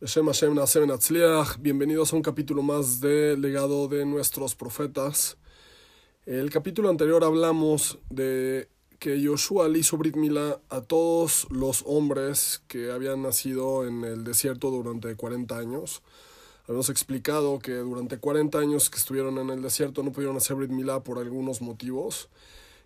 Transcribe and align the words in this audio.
Beshem 0.00 0.24
Hashem 0.24 0.54
Nasem. 0.54 0.88
Bienvenidos 1.58 2.14
a 2.14 2.16
un 2.16 2.22
capítulo 2.22 2.62
más 2.62 3.02
de 3.02 3.36
Legado 3.36 3.86
de 3.86 4.06
nuestros 4.06 4.54
profetas. 4.54 5.36
El 6.24 6.48
capítulo 6.48 6.88
anterior 6.88 7.22
hablamos 7.22 7.98
de 8.08 8.70
que 8.98 9.20
Yoshua 9.20 9.68
le 9.68 9.80
hizo 9.80 9.98
Brit 9.98 10.16
Milá 10.16 10.58
a 10.70 10.80
todos 10.80 11.46
los 11.50 11.82
hombres 11.84 12.62
que 12.66 12.90
habían 12.90 13.20
nacido 13.20 13.86
en 13.86 14.04
el 14.04 14.24
desierto 14.24 14.70
durante 14.70 15.14
40 15.14 15.58
años. 15.58 16.00
Habíamos 16.64 16.88
explicado 16.88 17.58
que 17.58 17.74
durante 17.74 18.16
40 18.16 18.58
años 18.58 18.88
que 18.88 18.96
estuvieron 18.96 19.36
en 19.36 19.50
el 19.50 19.60
desierto 19.60 20.02
no 20.02 20.12
pudieron 20.12 20.38
hacer 20.38 20.56
Brit 20.56 20.70
Milá 20.70 21.00
por 21.04 21.18
algunos 21.18 21.60
motivos. 21.60 22.30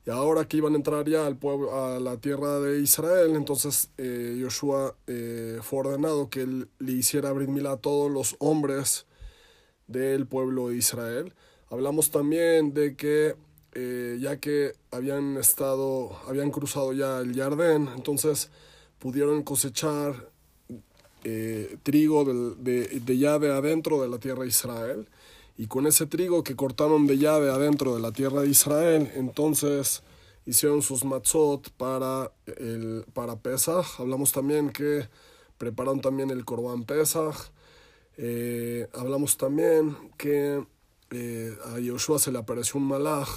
Y 0.07 0.11
ahora 0.11 0.47
que 0.47 0.59
iban 0.59 0.75
a 0.75 0.77
entrar 0.77 1.09
ya 1.09 1.27
al 1.27 1.37
pueblo, 1.37 1.75
a 1.75 1.99
la 1.99 2.19
tierra 2.19 2.61
de 2.61 2.81
Israel, 2.81 3.37
entonces 3.37 3.91
eh, 3.97 4.39
Joshua 4.43 4.95
eh, 5.07 5.61
fue 5.63 5.81
ordenado 5.81 6.29
que 6.29 6.43
él 6.43 6.69
le 6.79 6.93
hiciera 6.93 7.33
Brit 7.33 7.49
Milá 7.49 7.73
a 7.73 7.77
todos 7.79 8.11
los 8.11 8.37
hombres 8.39 9.07
del 9.87 10.27
pueblo 10.27 10.69
de 10.69 10.77
Israel. 10.77 11.33
Hablamos 11.71 12.11
también 12.11 12.75
de 12.75 12.97
que 12.97 13.35
eh, 13.77 14.19
ya 14.21 14.37
que 14.37 14.75
habían 14.93 15.37
estado, 15.37 16.17
habían 16.29 16.51
cruzado 16.51 16.93
ya 16.93 17.19
el 17.19 17.35
Jardín, 17.35 17.89
entonces 17.97 18.51
pudieron 19.01 19.43
cosechar 19.43 20.31
eh, 21.25 21.77
trigo 21.83 22.25
de, 22.25 22.55
de, 22.57 23.01
de 23.01 23.19
ya 23.19 23.39
de 23.39 23.51
adentro 23.51 24.01
de 24.01 24.09
la 24.09 24.19
tierra 24.19 24.43
de 24.43 24.49
Israel. 24.49 25.09
Y 25.57 25.67
con 25.69 25.87
ese 25.87 26.07
trigo 26.07 26.43
que 26.43 26.57
cortaron 26.57 27.07
de 27.07 27.17
de 27.17 27.29
adentro 27.29 27.95
de 27.95 28.01
la 28.01 28.13
tierra 28.13 28.43
de 28.43 28.49
Israel, 28.49 29.11
entonces 29.15 30.03
hicieron 30.47 30.83
sus 30.83 31.05
matzot 31.05 31.71
para, 31.71 32.33
el, 32.47 33.05
para 33.13 33.37
Pesach. 33.37 33.87
Hablamos 33.99 34.33
también 34.33 34.71
que 34.71 35.09
prepararon 35.59 36.01
también 36.01 36.31
el 36.31 36.45
Corban 36.45 36.85
Pesach. 36.85 37.51
Eh, 38.17 38.89
hablamos 38.95 39.37
también 39.37 39.97
que 40.17 40.65
eh, 41.11 41.57
a 41.73 41.79
Yoshua 41.79 42.19
se 42.19 42.33
le 42.33 42.39
apareció 42.39 42.79
un 42.79 42.87
malach 42.87 43.29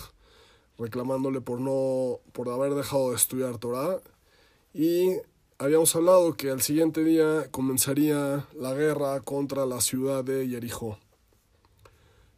reclamándole 0.77 1.41
por 1.41 1.59
no 1.59 2.19
por 2.31 2.49
haber 2.49 2.75
dejado 2.75 3.09
de 3.09 3.15
estudiar 3.15 3.57
Torah 3.57 3.99
y 4.73 5.13
habíamos 5.57 5.95
hablado 5.95 6.35
que 6.35 6.51
al 6.51 6.61
siguiente 6.61 7.03
día 7.03 7.49
comenzaría 7.49 8.47
la 8.55 8.73
guerra 8.73 9.19
contra 9.21 9.65
la 9.65 9.81
ciudad 9.81 10.23
de 10.23 10.47
Jericó. 10.47 10.99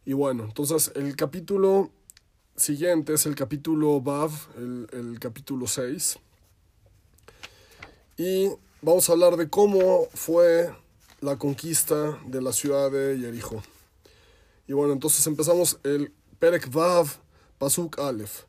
Y 0.04 0.12
bueno, 0.14 0.44
entonces 0.44 0.92
el 0.94 1.14
capítulo 1.16 1.90
siguiente 2.56 3.14
es 3.14 3.26
el 3.26 3.34
capítulo 3.34 4.00
Bav, 4.00 4.30
el, 4.56 4.86
el, 4.92 5.18
capítulo 5.20 5.66
6. 5.66 6.18
Y 8.16 8.48
vamos 8.82 9.08
a 9.08 9.12
hablar 9.12 9.36
de 9.36 9.48
cómo 9.48 10.06
fue 10.14 10.70
la 11.20 11.36
conquista 11.36 12.18
de 12.26 12.40
la 12.42 12.52
ciudad 12.52 12.90
de 12.90 13.18
Jericó. 13.18 13.62
Y 14.66 14.72
bueno, 14.72 14.92
entonces 14.92 15.26
empezamos 15.26 15.78
el 15.84 16.12
Perek 16.38 16.70
Vav, 16.70 17.08
Pasuk 17.58 17.98
Aleph. 17.98 18.44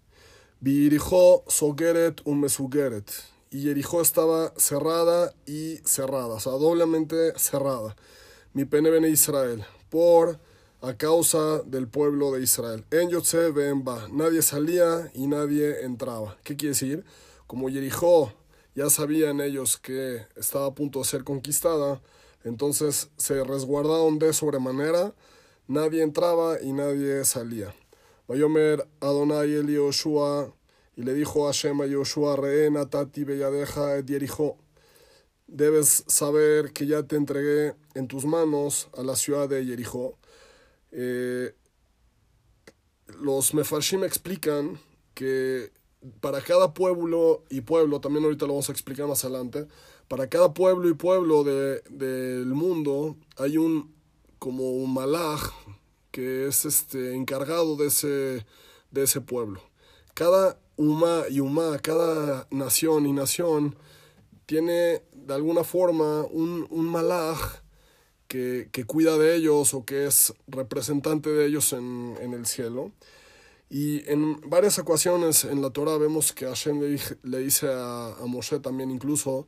Jericó 0.64 1.44
Sogeret 1.48 2.22
un 2.26 2.40
Mesugeret. 2.40 3.12
Y 3.50 3.64
Jericó 3.64 4.02
estaba 4.02 4.54
cerrada 4.56 5.34
y 5.46 5.78
cerrada, 5.84 6.36
o 6.36 6.40
sea, 6.40 6.54
doblemente 6.54 7.38
cerrada. 7.38 7.96
Mi 8.54 8.66
pene 8.66 9.10
Israel. 9.10 9.66
Por 9.90 10.40
a 10.82 10.98
causa 10.98 11.60
del 11.60 11.88
pueblo 11.88 12.32
de 12.32 12.42
Israel. 12.42 12.86
En 12.90 13.10
Yotze 13.10 13.52
Bemba, 13.52 14.08
nadie 14.12 14.42
salía 14.42 15.12
y 15.14 15.28
nadie 15.28 15.84
entraba. 15.84 16.38
¿Qué 16.44 16.56
quiere 16.56 16.74
decir? 16.74 17.06
Como 17.46 17.70
Jericó 17.70 18.34
ya 18.74 18.90
sabían 18.90 19.42
ellos 19.42 19.78
que 19.78 20.26
estaba 20.36 20.66
a 20.66 20.74
punto 20.74 21.00
de 21.00 21.06
ser 21.06 21.24
conquistada, 21.24 22.02
entonces 22.44 23.10
se 23.18 23.44
resguardaron 23.44 24.18
de 24.18 24.34
sobremanera, 24.34 25.14
nadie 25.68 26.02
entraba 26.02 26.60
y 26.62 26.74
nadie 26.74 27.26
salía. 27.26 27.76
Vayomer 28.28 28.88
Adonai 29.02 29.54
el 29.54 29.68
Yoshua, 29.68 30.52
y 30.96 31.04
le 31.04 31.14
dijo 31.14 31.44
a 31.44 31.52
Hashem 31.52 31.82
a 31.82 31.86
Yoshua, 31.86 32.38
Rehena 32.38 32.90
Tati 32.90 33.24
Belladeja 33.24 34.02
Jericó. 34.08 34.58
Debes 35.48 36.06
saber 36.08 36.72
que 36.72 36.88
ya 36.88 37.04
te 37.04 37.18
entregué 37.18 37.76
en 37.94 38.08
tus 38.08 38.26
manos 38.26 38.88
a 38.98 39.04
la 39.04 39.16
ciudad 39.16 39.50
de 39.50 39.66
Jericó. 39.66 40.18
Eh, 40.92 41.56
los 43.20 43.54
Mefarshim 43.54 44.04
explican 44.04 44.80
que 45.14 45.72
para 46.20 46.42
cada 46.42 46.74
pueblo 46.74 47.44
y 47.50 47.62
pueblo, 47.62 48.02
también 48.02 48.26
ahorita 48.26 48.46
lo 48.46 48.54
vamos 48.54 48.70
a 48.70 48.72
explicar 48.72 49.08
más 49.08 49.24
adelante, 49.24 49.68
para 50.08 50.28
cada 50.28 50.54
pueblo 50.54 50.90
y 50.90 50.94
pueblo 50.94 51.44
de, 51.44 51.82
del 51.90 52.48
mundo 52.48 53.16
hay 53.38 53.58
un 53.58 53.94
como 54.40 54.72
un 54.72 54.94
malaj 54.94 55.52
que 56.10 56.48
es 56.48 56.66
este 56.66 57.14
encargado 57.16 57.76
de 57.76 57.88
ese, 57.88 58.46
de 58.90 59.04
ese 59.04 59.22
pueblo. 59.22 59.62
Cada 60.14 60.60
Uma 60.76 61.24
y 61.30 61.40
Uma, 61.40 61.78
cada 61.80 62.48
nación 62.50 63.06
y 63.06 63.14
nación 63.14 63.76
tiene 64.48 65.04
de 65.14 65.34
alguna 65.34 65.64
forma 65.64 66.24
un, 66.24 66.66
un 66.70 66.86
malaj 66.88 67.61
que, 68.32 68.86
cuida 68.86 69.18
de 69.18 69.36
ellos 69.36 69.74
o 69.74 69.84
que 69.84 70.06
es 70.06 70.34
representante 70.48 71.30
de 71.30 71.46
ellos 71.46 71.74
en, 71.74 72.16
en, 72.22 72.34
el 72.34 72.46
cielo. 72.46 72.92
Y 73.70 74.10
en 74.10 74.40
varias 74.50 74.80
ocasiones 74.80 75.44
en 75.44 75.62
la 75.62 75.70
Torah 75.70 75.98
vemos 75.98 76.32
que 76.32 76.46
Hashem 76.46 76.80
le, 76.80 77.00
le 77.24 77.40
dice 77.40 77.68
a, 77.68 78.14
a, 78.14 78.26
Moshe 78.26 78.60
también 78.60 78.90
incluso, 78.90 79.48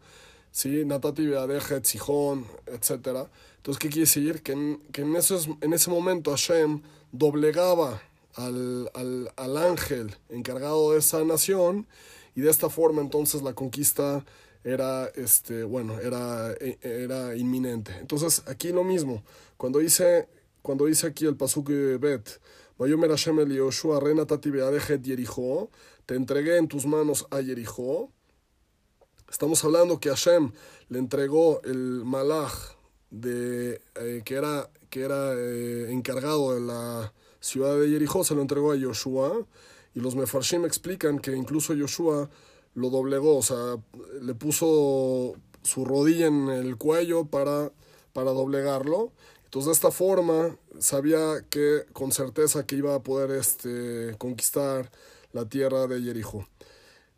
¿sí? 0.51 0.83
Natati 0.85 1.25
Beadeja, 1.25 1.81
Tzijón, 1.81 2.45
etc. 2.67 3.27
Entonces, 3.57 3.79
¿qué 3.79 3.89
quiere 3.89 4.01
decir? 4.01 4.41
Que 4.43 4.51
en, 4.51 4.81
que 4.91 5.03
en, 5.03 5.15
esos, 5.15 5.47
en 5.61 5.71
ese 5.71 5.89
momento 5.89 6.31
Hashem 6.31 6.81
doblegaba 7.13 8.01
al, 8.35 8.91
al, 8.93 9.31
al 9.37 9.57
ángel 9.57 10.17
encargado 10.29 10.91
de 10.91 10.99
esa 10.99 11.23
nación 11.23 11.87
y 12.35 12.41
de 12.41 12.49
esta 12.49 12.69
forma 12.69 13.01
entonces 13.01 13.43
la 13.43 13.53
conquista 13.53 14.25
era 14.63 15.07
este 15.15 15.63
bueno 15.63 15.99
era 15.99 16.53
era 16.81 17.35
inminente. 17.35 17.95
Entonces 17.99 18.43
aquí 18.47 18.71
lo 18.71 18.83
mismo. 18.83 19.23
Cuando 19.57 19.79
dice 19.79 20.27
cuando 20.61 20.85
dice 20.85 21.07
aquí 21.07 21.25
el 21.25 21.35
pasuk 21.35 21.69
bet 21.99 22.39
Vayomer 22.77 23.09
Hashem 23.09 23.39
el 23.39 23.53
Yoshua 23.53 23.99
rena 23.99 24.25
tati 24.25 24.49
Jericó 24.51 25.69
te 26.05 26.15
entregué 26.15 26.57
en 26.57 26.67
tus 26.67 26.85
manos 26.85 27.27
a 27.29 27.41
Jericó 27.41 28.11
estamos 29.29 29.63
hablando 29.63 29.99
que 29.99 30.09
Hashem 30.09 30.51
le 30.89 30.99
entregó 30.99 31.61
el 31.63 32.03
malach 32.05 32.53
de 33.11 33.81
eh, 33.95 34.21
que 34.25 34.35
era 34.35 34.69
que 34.89 35.01
era 35.01 35.33
eh, 35.35 35.91
encargado 35.91 36.53
de 36.55 36.61
la 36.61 37.13
ciudad 37.39 37.77
de 37.77 37.89
Jericó 37.89 38.23
se 38.23 38.35
lo 38.35 38.41
entregó 38.41 38.71
a 38.71 38.75
Yoshua 38.75 39.45
y 39.93 39.99
los 39.99 40.15
mefarshim 40.15 40.65
explican 40.65 41.19
que 41.19 41.35
incluso 41.35 41.73
Yoshua 41.73 42.29
lo 42.75 42.89
doblegó, 42.89 43.37
o 43.37 43.43
sea, 43.43 43.77
le 44.21 44.33
puso 44.33 45.35
su 45.63 45.85
rodilla 45.85 46.27
en 46.27 46.49
el 46.49 46.77
cuello 46.77 47.25
para, 47.25 47.71
para 48.13 48.31
doblegarlo. 48.31 49.11
Entonces, 49.45 49.67
de 49.67 49.73
esta 49.73 49.91
forma, 49.91 50.57
sabía 50.79 51.45
que 51.49 51.85
con 51.93 52.11
certeza 52.11 52.65
que 52.65 52.75
iba 52.75 52.95
a 52.95 53.03
poder 53.03 53.31
este, 53.31 54.15
conquistar 54.17 54.91
la 55.31 55.45
tierra 55.45 55.87
de 55.87 56.01
Jericó. 56.01 56.47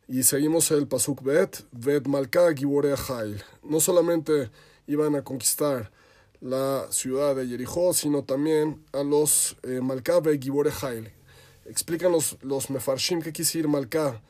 Y 0.08 0.24
seguimos 0.24 0.70
el 0.72 0.88
Pasuk 0.88 1.24
Bet, 1.24 1.64
Bet 1.72 2.08
Malka 2.08 2.54
Gibore 2.54 2.94
Hail. 3.08 3.42
No 3.64 3.80
solamente 3.80 4.52
iban 4.88 5.16
a 5.16 5.24
conquistar 5.24 5.92
la 6.42 6.86
ciudad 6.92 7.36
de 7.36 7.48
Jericó, 7.48 7.94
sino 7.94 8.24
también 8.24 8.84
a 8.92 9.04
los 9.04 9.58
eh, 9.64 9.80
Malka 9.82 10.22
Gibore 10.40 10.72
Hail. 10.82 11.12
Explican 11.66 12.12
los, 12.12 12.38
los 12.44 12.70
Mefarshim 12.70 13.20
qué 13.20 13.32
quiere 13.32 13.48
decir 13.48 13.68
Malka 13.68 14.22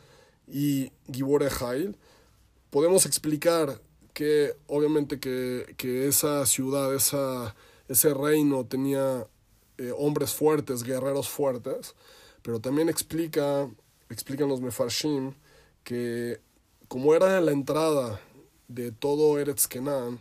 y 0.48 0.92
Gibore 1.12 1.50
Hail, 1.50 1.98
podemos 2.70 3.06
explicar 3.06 3.82
que 4.14 4.56
obviamente 4.68 5.20
que, 5.20 5.76
que 5.78 6.08
esa 6.08 6.46
ciudad, 6.46 6.94
ese 6.94 8.14
reino 8.14 8.66
tenía 8.66 9.28
eh, 9.78 9.92
hombres 9.98 10.34
fuertes, 10.34 10.84
guerreros 10.84 11.28
fuertes, 11.28 11.96
pero 12.42 12.62
también 12.62 12.88
explica, 12.88 13.70
explican 14.10 14.48
los 14.48 14.62
Mefarshim 14.62 15.34
que 15.84 16.40
como 16.88 17.14
era 17.14 17.42
la 17.42 17.52
entrada 17.52 18.22
de 18.68 18.92
todo 18.92 19.38
Eretz 19.38 19.68
Kenan, 19.68 20.20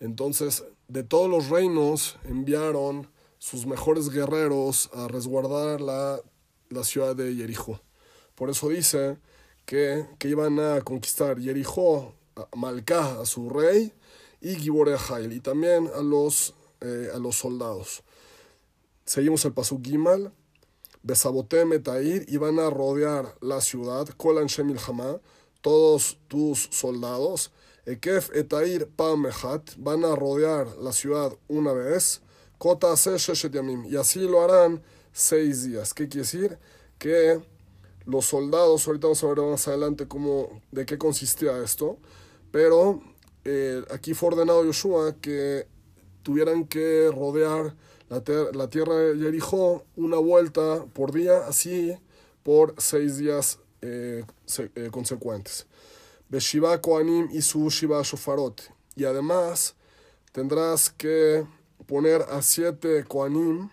entonces 0.00 0.64
de 0.88 1.04
todos 1.04 1.30
los 1.30 1.48
reinos 1.50 2.16
enviaron 2.24 3.08
sus 3.38 3.64
mejores 3.64 4.10
guerreros 4.10 4.90
a 4.92 5.06
resguardar 5.06 5.80
la, 5.80 6.20
la 6.68 6.84
ciudad 6.84 7.14
de 7.14 7.34
Jericó. 7.34 7.80
Por 8.34 8.50
eso 8.50 8.68
dice 8.68 9.18
que, 9.70 10.04
iban 10.24 10.58
a 10.58 10.80
conquistar 10.80 11.40
Jericó, 11.40 12.12
a 12.34 12.48
Malcá, 12.56 13.20
a 13.20 13.24
su 13.24 13.48
rey, 13.48 13.92
y 14.40 14.56
Gibore 14.56 14.96
Hail, 14.96 15.32
y 15.32 15.38
también 15.38 15.88
a 15.94 16.00
los, 16.00 16.54
eh, 16.80 17.10
a 17.14 17.18
los 17.18 17.36
soldados. 17.36 18.02
Seguimos 19.04 19.44
el 19.44 19.52
paso 19.52 19.80
Gimal. 19.80 20.32
Besabote 21.04 21.64
Metair 21.64 22.24
iban 22.28 22.58
a 22.58 22.68
rodear 22.68 23.36
la 23.40 23.60
ciudad, 23.60 24.08
Kolan 24.16 24.48
Shemil 24.48 24.76
todos 25.60 26.18
tus 26.26 26.68
soldados, 26.72 27.52
Ekef 27.86 28.30
etair 28.34 28.88
pamehat, 28.88 29.70
van 29.78 30.04
a 30.04 30.14
rodear 30.16 30.66
la 30.78 30.92
ciudad 30.92 31.32
una 31.48 31.72
vez, 31.72 32.20
kota 32.58 32.94
yamim, 32.94 33.84
y 33.86 33.96
así 33.96 34.20
lo 34.20 34.42
harán 34.42 34.82
seis 35.12 35.64
días. 35.64 35.94
¿Qué 35.94 36.08
quiere 36.08 36.26
decir? 36.26 36.58
Que 36.98 37.40
los 38.10 38.26
soldados, 38.26 38.86
ahorita 38.86 39.06
vamos 39.06 39.24
a 39.24 39.26
ver 39.28 39.38
más 39.38 39.68
adelante 39.68 40.08
cómo, 40.08 40.60
de 40.72 40.84
qué 40.84 40.98
consistía 40.98 41.58
esto, 41.62 41.98
pero 42.50 43.00
eh, 43.44 43.82
aquí 43.90 44.14
fue 44.14 44.30
ordenado 44.30 44.64
Yoshua 44.64 45.16
que 45.20 45.66
tuvieran 46.22 46.66
que 46.66 47.10
rodear 47.14 47.74
la, 48.08 48.22
la 48.52 48.68
tierra 48.68 48.96
de 48.96 49.18
Jericó 49.18 49.84
una 49.96 50.18
vuelta 50.18 50.84
por 50.92 51.12
día, 51.12 51.46
así 51.46 51.96
por 52.42 52.74
seis 52.78 53.16
días 53.18 53.58
eh, 53.82 54.24
eh, 54.74 54.88
consecuentes. 54.90 55.66
Beshiva 56.28 56.80
Koanim 56.80 57.28
y 57.32 57.42
su 57.42 57.68
Shiva 57.70 58.02
Shofarot. 58.02 58.62
Y 58.94 59.04
además 59.04 59.74
tendrás 60.32 60.90
que 60.90 61.46
poner 61.86 62.22
a 62.22 62.42
siete 62.42 63.04
Koanim 63.04 63.70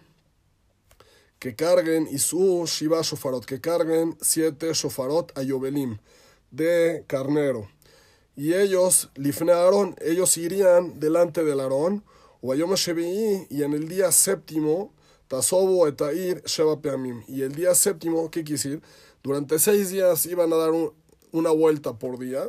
que 1.40 1.56
carguen 1.56 2.08
y 2.12 2.18
su 2.20 2.66
Shiva 2.66 3.02
Shofarot, 3.02 3.46
que 3.46 3.62
carguen 3.62 4.18
siete 4.22 4.74
Shofarot 4.74 5.38
a 5.38 5.44
Yobelim 5.44 5.98
de 6.52 7.04
carnero. 7.08 7.70
Y 8.36 8.54
ellos, 8.54 9.10
Lifne 9.16 9.54
ellos 10.02 10.38
irían 10.38 11.00
delante 11.00 11.44
del 11.44 11.60
Aarón, 11.60 12.04
o 12.42 12.54
y 12.54 13.64
en 13.64 13.74
el 13.74 13.88
día 13.88 14.12
séptimo, 14.12 14.94
Tasobo 15.28 15.88
etair 15.88 16.44
Sheba 16.46 16.80
Peamim. 16.80 17.24
Y 17.28 17.42
el 17.42 17.56
día 17.56 17.76
séptimo, 17.76 18.30
¿qué 18.32 18.44
quiere 18.44 18.62
decir? 18.62 18.82
Durante 19.24 19.60
seis 19.60 19.90
días 19.90 20.26
iban 20.26 20.54
a 20.54 20.56
dar 20.56 20.72
una 21.32 21.50
vuelta 21.50 21.98
por 21.98 22.20
día, 22.20 22.48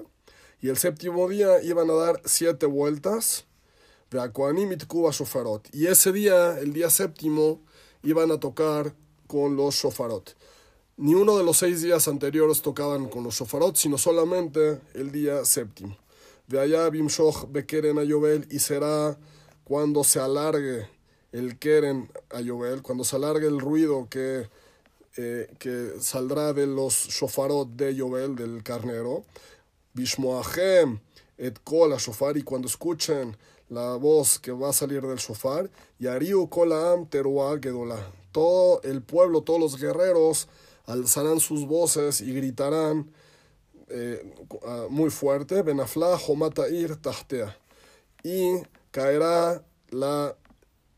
y 0.60 0.68
el 0.68 0.76
séptimo 0.76 1.28
día 1.28 1.62
iban 1.62 1.90
a 1.90 1.94
dar 1.94 2.20
siete 2.24 2.66
vueltas. 2.66 3.46
Y 5.72 5.86
ese 5.86 6.12
día, 6.12 6.58
el 6.58 6.72
día 6.72 6.90
séptimo, 6.90 7.60
iban 8.02 8.30
a 8.30 8.40
tocar 8.40 8.94
con 9.26 9.56
los 9.56 9.74
shofarot. 9.74 10.34
Ni 10.96 11.14
uno 11.14 11.36
de 11.36 11.44
los 11.44 11.58
seis 11.58 11.82
días 11.82 12.08
anteriores 12.08 12.62
tocaban 12.62 13.08
con 13.08 13.22
los 13.22 13.34
shofarot, 13.34 13.76
sino 13.76 13.98
solamente 13.98 14.80
el 14.94 15.12
día 15.12 15.44
séptimo. 15.44 15.96
De 16.46 16.60
allá 16.60 16.88
Bimshoch 16.90 17.50
Bekeren 17.50 17.98
Ayobel 17.98 18.46
y 18.50 18.58
será 18.58 19.18
cuando 19.64 20.02
se 20.02 20.18
alargue 20.18 20.88
el 21.30 21.58
Keren 21.58 22.10
Ayobel, 22.30 22.82
cuando 22.82 23.04
se 23.04 23.16
alargue 23.16 23.46
el 23.46 23.60
ruido 23.60 24.08
que, 24.08 24.48
eh, 25.16 25.54
que 25.58 25.92
saldrá 26.00 26.52
de 26.52 26.66
los 26.66 26.94
shofarot 26.94 27.68
de 27.68 27.94
Yobel, 27.94 28.34
del 28.34 28.62
carnero. 28.62 29.24
Bishmoachem 29.94 31.00
et 31.38 31.58
kol 31.64 31.96
shofar 31.98 32.36
y 32.36 32.42
cuando 32.42 32.68
escuchen 32.68 33.36
la 33.68 33.96
voz 33.96 34.38
que 34.38 34.52
va 34.52 34.70
a 34.70 34.72
salir 34.72 35.02
del 35.02 35.18
shofar, 35.18 35.70
Yariu 35.98 36.48
kolam 36.48 37.06
teruah 37.06 37.58
gedolah. 37.60 38.00
Todo 38.32 38.80
el 38.82 39.02
pueblo, 39.02 39.42
todos 39.42 39.60
los 39.60 39.80
guerreros 39.80 40.48
alzarán 40.86 41.40
sus 41.40 41.66
voces 41.66 42.20
y 42.20 42.32
gritarán 42.32 43.10
eh, 43.88 44.34
muy 44.90 45.10
fuerte, 45.10 45.62
Benafla 45.62 46.18
ir 46.70 46.96
tahtea. 46.96 47.56
Y 48.22 48.62
caerá 48.90 49.62
la, 49.90 50.36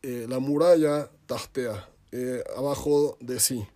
eh, 0.03 0.27
la 0.29 0.39
muralla 0.39 1.11
tahtea, 1.27 1.89
eh, 2.13 2.43
abajo 2.57 3.17
de 3.21 3.39
sí. 3.39 3.67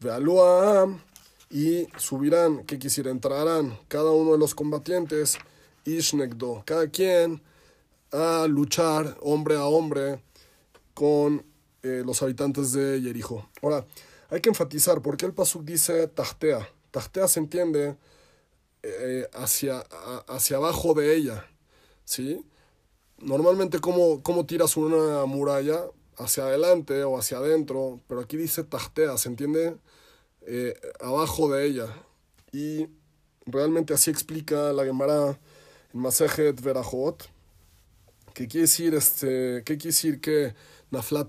Vealuam 0.00 1.00
y 1.50 1.86
subirán, 1.96 2.64
que 2.64 2.78
quisiera, 2.78 3.10
entrarán 3.10 3.78
cada 3.88 4.10
uno 4.10 4.32
de 4.32 4.38
los 4.38 4.54
combatientes, 4.54 5.38
Ishnekdo, 5.84 6.62
cada 6.66 6.88
quien 6.88 7.42
a 8.14 8.46
luchar 8.46 9.18
hombre 9.22 9.56
a 9.56 9.64
hombre 9.64 10.22
con 10.94 11.44
eh, 11.82 12.02
los 12.06 12.22
habitantes 12.22 12.72
de 12.72 13.00
Jericho. 13.02 13.48
Ahora, 13.60 13.84
hay 14.30 14.40
que 14.40 14.48
enfatizar 14.48 15.02
por 15.02 15.16
qué 15.16 15.26
el 15.26 15.34
Pasuk 15.34 15.64
dice 15.64 16.06
Tahtea. 16.06 16.68
Tahtea 16.92 17.26
se 17.26 17.40
entiende 17.40 17.96
eh, 18.84 19.28
hacia, 19.34 19.80
hacia 20.28 20.58
abajo 20.58 20.94
de 20.94 21.16
ella. 21.16 21.44
¿sí? 22.04 22.46
Normalmente, 23.18 23.80
¿cómo, 23.80 24.22
¿cómo 24.22 24.46
tiras 24.46 24.76
una 24.76 25.24
muralla? 25.26 25.80
Hacia 26.16 26.44
adelante 26.44 27.02
o 27.02 27.18
hacia 27.18 27.38
adentro, 27.38 28.00
pero 28.06 28.20
aquí 28.20 28.36
dice 28.36 28.62
Tahtea, 28.62 29.18
se 29.18 29.28
entiende 29.28 29.76
eh, 30.42 30.80
abajo 31.00 31.52
de 31.52 31.66
ella. 31.66 31.88
Y 32.52 32.86
realmente 33.46 33.92
así 33.92 34.12
explica 34.12 34.72
la 34.72 34.84
Gemara 34.84 35.40
en 35.92 36.00
Masejet 36.00 36.60
Verajot 36.62 37.33
¿Qué 38.34 38.48
quiere 38.48 38.62
decir, 38.62 38.94
este, 38.94 39.62
¿qué 39.64 39.78
quiere 39.78 39.94
decir 39.94 40.20
que 40.20 40.54
Nafla 40.90 41.28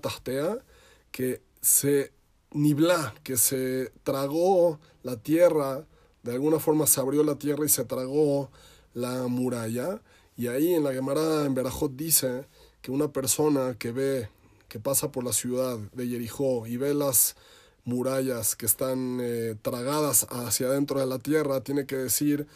Que 1.12 1.40
se 1.60 2.12
nibla, 2.50 3.14
que 3.22 3.36
se 3.36 3.92
tragó 4.02 4.80
la 5.04 5.16
tierra, 5.16 5.86
de 6.24 6.32
alguna 6.32 6.58
forma 6.58 6.86
se 6.88 7.00
abrió 7.00 7.22
la 7.22 7.36
tierra 7.36 7.64
y 7.64 7.68
se 7.68 7.84
tragó 7.84 8.50
la 8.92 9.28
muralla. 9.28 10.02
Y 10.36 10.48
ahí 10.48 10.74
en 10.74 10.82
la 10.82 10.92
Gemara 10.92 11.44
en 11.44 11.54
Berajot 11.54 11.94
dice 11.94 12.46
que 12.82 12.90
una 12.90 13.12
persona 13.12 13.76
que 13.78 13.92
ve, 13.92 14.28
que 14.68 14.80
pasa 14.80 15.12
por 15.12 15.22
la 15.22 15.32
ciudad 15.32 15.78
de 15.92 16.08
Jericó 16.08 16.66
y 16.66 16.76
ve 16.76 16.92
las 16.92 17.36
murallas 17.84 18.56
que 18.56 18.66
están 18.66 19.20
eh, 19.22 19.54
tragadas 19.62 20.26
hacia 20.28 20.66
adentro 20.66 20.98
de 20.98 21.06
la 21.06 21.20
tierra, 21.20 21.62
tiene 21.62 21.86
que 21.86 21.96
decir 21.96 22.48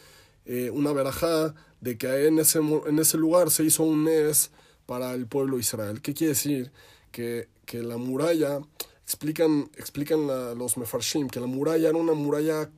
eh, 0.45 0.69
una 0.71 0.91
verajá 0.93 1.53
de 1.79 1.97
que 1.97 2.27
en 2.27 2.39
ese, 2.39 2.59
en 2.59 2.99
ese 2.99 3.17
lugar 3.17 3.51
se 3.51 3.63
hizo 3.63 3.83
un 3.83 4.03
mes 4.03 4.51
para 4.85 5.13
el 5.13 5.27
pueblo 5.27 5.55
de 5.55 5.61
Israel. 5.61 6.01
¿Qué 6.01 6.13
quiere 6.13 6.33
decir? 6.33 6.71
Que, 7.11 7.49
que 7.65 7.81
la 7.81 7.97
muralla, 7.97 8.59
explican, 9.03 9.69
explican 9.77 10.27
los 10.57 10.77
mefarshim, 10.77 11.27
que 11.27 11.39
la 11.39 11.47
muralla 11.47 11.89
era 11.89 11.97
una 11.97 12.13
muralla 12.13 12.69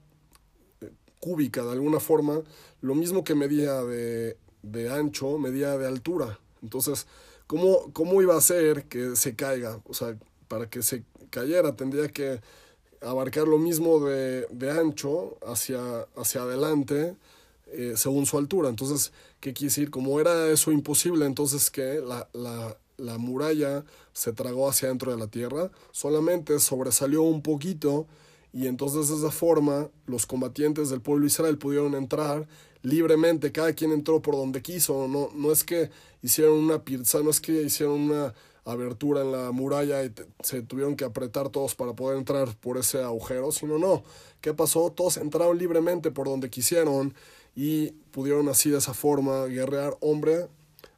eh, 0.82 0.92
cúbica 1.20 1.64
de 1.64 1.72
alguna 1.72 2.00
forma, 2.00 2.42
lo 2.82 2.96
mismo 2.96 3.24
que 3.24 3.36
medía 3.36 3.84
de, 3.84 4.38
de 4.62 4.90
ancho, 4.90 5.38
medía 5.38 5.78
de 5.78 5.88
altura. 5.88 6.40
Entonces, 6.62 7.08
¿cómo, 7.48 7.92
¿cómo 7.94 8.22
iba 8.22 8.38
a 8.38 8.42
ser 8.42 8.86
que 8.86 9.16
se 9.16 9.36
caiga? 9.36 9.80
O 9.86 9.94
sea, 9.94 10.18
para 10.48 10.70
que 10.70 10.82
se 10.82 11.04
cayera 11.30 11.76
tendría 11.76 12.08
que 12.10 12.42
abarcar 13.02 13.48
lo 13.48 13.58
mismo 13.58 14.00
de, 14.06 14.48
de 14.50 14.72
ancho 14.72 15.38
hacia, 15.46 16.08
hacia 16.16 16.44
adelante 16.44 17.16
eh, 17.74 17.94
según 17.96 18.26
su 18.26 18.38
altura. 18.38 18.70
Entonces, 18.70 19.12
¿qué 19.40 19.54
quiere 19.54 19.70
decir? 19.70 19.90
Como 19.90 20.20
era 20.20 20.48
eso 20.50 20.72
imposible, 20.72 21.26
entonces 21.26 21.70
que 21.72 22.02
la, 22.02 22.30
la, 22.34 22.78
la 22.98 23.18
muralla 23.18 23.84
se 24.14 24.34
tragó 24.34 24.70
hacia 24.70 24.90
dentro 24.90 25.12
de 25.12 25.18
la 25.18 25.28
tierra, 25.28 25.72
solamente 25.92 26.60
sobresalió 26.60 27.24
un 27.24 27.42
poquito 27.42 28.08
y 28.52 28.68
entonces 28.68 29.10
de 29.10 29.16
esa 29.16 29.32
forma 29.32 29.90
los 30.06 30.26
combatientes 30.26 30.90
del 30.90 31.02
pueblo 31.02 31.24
de 31.24 31.28
Israel 31.28 31.58
pudieron 31.58 31.96
entrar 31.96 32.48
libremente, 32.84 33.52
cada 33.52 33.74
quien 33.74 33.92
entró 33.92 34.22
por 34.22 34.36
donde 34.36 34.62
quiso, 34.62 35.08
no, 35.08 35.30
no 35.34 35.52
es 35.52 35.64
que 35.64 35.90
hicieron 36.22 36.60
una 36.60 36.84
pirza, 36.84 37.22
no 37.24 37.30
es 37.30 37.42
que 37.42 37.64
hicieron 37.64 38.02
una 38.02 38.34
abertura 38.66 39.22
en 39.22 39.32
la 39.32 39.52
muralla 39.52 40.04
y 40.04 40.14
se 40.44 40.62
tuvieron 40.62 40.96
que 40.96 41.06
apretar 41.06 41.50
todos 41.50 41.76
para 41.76 41.94
poder 41.94 42.18
entrar 42.18 42.56
por 42.58 42.78
ese 42.78 43.02
agujero, 43.02 43.52
sino 43.52 43.78
no, 43.78 44.04
¿qué 44.42 44.54
pasó? 44.54 44.92
Todos 44.92 45.18
entraron 45.18 45.58
libremente 45.58 46.12
por 46.12 46.28
donde 46.28 46.50
quisieron 46.50 47.14
y 47.56 47.92
pudieron 48.12 48.50
así 48.50 48.70
de 48.70 48.78
esa 48.78 48.94
forma 48.94 49.46
guerrear 49.46 49.98
hombre 50.02 50.48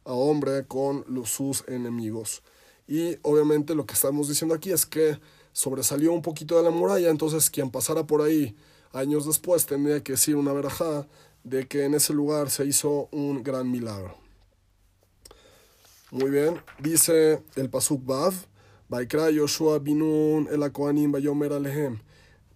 a 0.05 0.13
hombre 0.13 0.65
con 0.65 1.05
sus 1.25 1.67
enemigos. 1.67 2.43
Y 2.87 3.17
obviamente 3.23 3.75
lo 3.75 3.85
que 3.85 3.95
estamos 3.95 4.29
diciendo 4.29 4.55
aquí 4.55 4.71
es 4.71 4.85
que 4.85 5.19
sobresalió 5.51 6.13
un 6.13 6.21
poquito 6.21 6.57
de 6.57 6.63
la 6.63 6.69
muralla, 6.69 7.09
entonces 7.09 7.49
quien 7.49 7.71
pasara 7.71 8.05
por 8.05 8.21
ahí 8.21 8.55
años 8.93 9.25
después 9.25 9.65
tendría 9.65 10.03
que 10.03 10.13
decir 10.13 10.35
una 10.35 10.53
verajá 10.53 11.07
de 11.43 11.67
que 11.67 11.85
en 11.85 11.95
ese 11.95 12.13
lugar 12.13 12.49
se 12.49 12.65
hizo 12.65 13.09
un 13.11 13.43
gran 13.43 13.69
milagro. 13.69 14.15
Muy 16.11 16.29
bien, 16.29 16.61
dice 16.79 17.41
el 17.55 17.69
Pasuk 17.69 18.05
Bav, 18.05 18.33
Baikra 18.87 19.31
Yoshua 19.31 19.79
Binun 19.79 20.47
el 20.51 20.61
Akoanim 20.63 21.11
Bayomer 21.11 21.53
Alehem. 21.53 21.99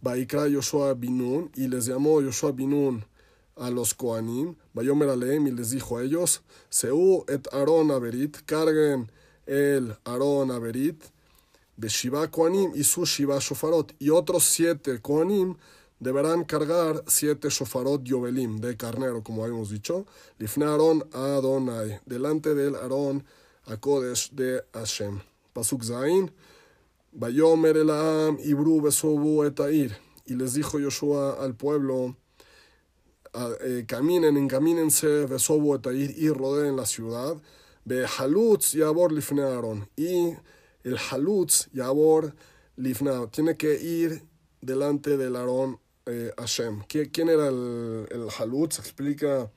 Baikra 0.02 0.48
Yoshua 0.48 0.94
Binun, 0.94 1.52
y 1.56 1.68
les 1.68 1.88
llamó 1.88 2.22
Yoshua 2.22 2.52
Binun 2.54 3.04
a 3.60 3.70
los 3.70 3.94
Koanim, 3.94 4.56
Bayomer 4.74 5.10
Aleem, 5.10 5.48
y 5.48 5.52
les 5.52 5.72
dijo 5.72 5.98
a 5.98 6.04
ellos, 6.04 6.42
Seu 6.70 7.26
et 7.28 7.48
Aaron 7.52 7.92
Averit, 7.92 8.38
carguen 8.46 9.12
el 9.46 9.96
Aaron 10.06 10.52
Averit, 10.52 11.04
Beshiva 11.78 12.30
Koanim 12.30 12.72
y 12.76 12.84
su 12.84 13.06
Shiva 13.06 13.40
Shofarot, 13.40 13.94
y 14.00 14.10
otros 14.10 14.44
siete 14.44 15.00
Koanim 15.02 15.56
deberán 16.00 16.46
cargar 16.46 17.04
siete 17.08 17.50
Shofarot 17.50 18.04
Yovelim, 18.04 18.60
de 18.62 18.78
carnero, 18.78 19.24
como 19.24 19.44
habíamos 19.44 19.70
dicho, 19.70 20.06
Lifne 20.38 20.66
Aaron 20.66 21.04
Adonai, 21.14 22.00
delante 22.06 22.56
del 22.56 22.76
Aaron 22.76 23.24
Akodesh 23.66 24.32
de 24.32 24.64
Hashem. 24.74 25.20
Pasuk 25.54 25.84
Zain, 25.84 26.32
Bayomer 27.12 27.78
Elam, 27.78 28.38
Ibru 28.44 28.82
Besobu 28.82 29.44
Etair, 29.44 29.98
y 30.26 30.36
les 30.36 30.54
dijo 30.54 30.80
Yoshua 30.80 31.44
al 31.44 31.56
pueblo, 31.56 32.16
eh, 33.34 33.86
caminen, 33.88 34.38
encamínense, 34.38 35.26
besobo 35.26 35.80
y 35.92 36.30
rodeen 36.30 36.76
la 36.76 36.86
ciudad, 36.86 37.38
be 37.86 38.06
halutz 38.06 38.74
yabor 38.74 39.12
lifne 39.12 39.44
Aarón, 39.44 39.90
y 39.96 40.34
el 40.84 40.98
halutz 40.98 41.70
yabor 41.74 42.34
lifne, 42.76 43.12
tiene 43.32 43.56
que 43.58 43.80
ir 43.82 44.24
delante 44.62 45.18
del 45.18 45.36
Aarón 45.36 45.80
eh, 46.06 46.32
Hashem. 46.38 46.84
¿Quién 46.88 47.30
era 47.30 47.48
el, 47.48 48.08
el 48.10 48.28
halutz? 48.38 48.80
Explica, 48.80 49.52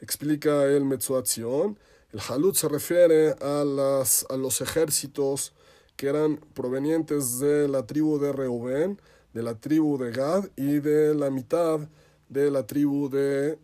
explica 0.00 0.64
el 0.66 0.84
Metzuat 0.84 1.26
El 1.38 2.20
halutz 2.28 2.58
se 2.58 2.68
refiere 2.68 3.34
a, 3.40 3.64
las, 3.64 4.26
a 4.28 4.36
los 4.36 4.60
ejércitos 4.60 5.54
que 5.96 6.08
eran 6.08 6.38
provenientes 6.54 7.38
de 7.40 7.68
la 7.68 7.86
tribu 7.86 8.18
de 8.18 8.32
Reuben, 8.32 9.00
de 9.32 9.42
la 9.42 9.54
tribu 9.54 9.98
de 9.98 10.10
Gad 10.10 10.48
y 10.56 10.80
de 10.80 11.14
la 11.14 11.30
mitad 11.30 11.78
de 11.78 11.88
la 12.30 12.66
tribu 12.66 13.08
de 13.08 13.58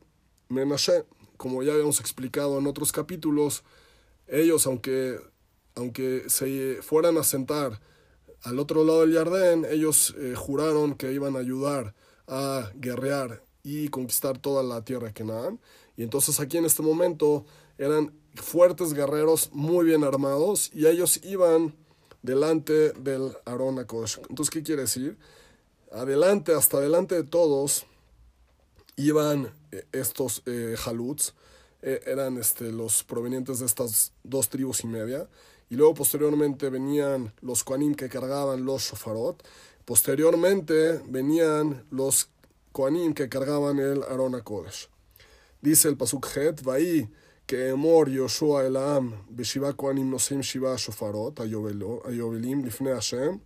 Menashe. 0.48 1.04
Como 1.36 1.62
ya 1.62 1.72
habíamos 1.72 2.00
explicado 2.00 2.58
en 2.58 2.66
otros 2.66 2.92
capítulos, 2.92 3.62
ellos, 4.26 4.66
aunque, 4.66 5.18
aunque 5.74 6.24
se 6.28 6.78
fueran 6.82 7.18
a 7.18 7.22
sentar 7.22 7.80
al 8.42 8.58
otro 8.58 8.84
lado 8.84 9.02
del 9.06 9.14
Jardín, 9.14 9.66
ellos 9.70 10.14
eh, 10.18 10.34
juraron 10.36 10.94
que 10.94 11.12
iban 11.12 11.36
a 11.36 11.40
ayudar 11.40 11.94
a 12.26 12.70
guerrear 12.74 13.42
y 13.62 13.88
conquistar 13.88 14.38
toda 14.38 14.62
la 14.62 14.84
tierra 14.84 15.08
de 15.08 15.12
Canaán. 15.12 15.60
Y 15.96 16.02
entonces 16.02 16.40
aquí 16.40 16.56
en 16.56 16.64
este 16.64 16.82
momento 16.82 17.44
eran 17.78 18.12
fuertes 18.34 18.94
guerreros 18.94 19.50
muy 19.52 19.86
bien 19.86 20.04
armados 20.04 20.70
y 20.74 20.86
ellos 20.86 21.20
iban 21.24 21.74
delante 22.22 22.92
del 22.92 23.36
Aarón 23.44 23.78
Entonces, 23.78 24.50
¿qué 24.50 24.62
quiere 24.62 24.82
decir? 24.82 25.16
Adelante, 25.92 26.52
hasta 26.52 26.80
delante 26.80 27.14
de 27.14 27.24
todos, 27.24 27.86
iban 28.96 29.52
eh, 29.70 29.84
estos 29.92 30.42
eh, 30.46 30.74
haluts, 30.84 31.34
eh, 31.82 32.00
eran 32.06 32.38
este, 32.38 32.72
los 32.72 33.04
provenientes 33.04 33.60
de 33.60 33.66
estas 33.66 34.12
dos 34.24 34.48
tribus 34.48 34.84
y 34.84 34.86
media, 34.86 35.28
y 35.68 35.76
luego 35.76 35.94
posteriormente 35.94 36.70
venían 36.70 37.32
los 37.42 37.62
Koanim 37.64 37.94
que 37.94 38.08
cargaban 38.08 38.64
los 38.64 38.82
shofarot, 38.82 39.42
posteriormente 39.84 41.02
venían 41.06 41.84
los 41.90 42.30
Koanim 42.72 43.14
que 43.14 43.28
cargaban 43.28 43.78
el 43.78 44.02
Arona 44.04 44.42
Kodesh. 44.42 44.88
Dice 45.60 45.88
el 45.88 45.96
Pasuk 45.96 46.26
Het, 46.34 46.62
Vaí, 46.62 47.08
que 47.46 47.68
emor 47.68 48.08
Yoshua 48.08 48.66
el 48.66 48.76
Am, 48.76 49.24
Beshiva 49.28 49.72
Koanim 49.74 50.10
nosim 50.10 50.42
Shiva 50.42 50.76
shofarot, 50.78 51.40
ayovelim, 51.40 52.64
lifne 52.64 52.92
Hashem, 52.94 53.40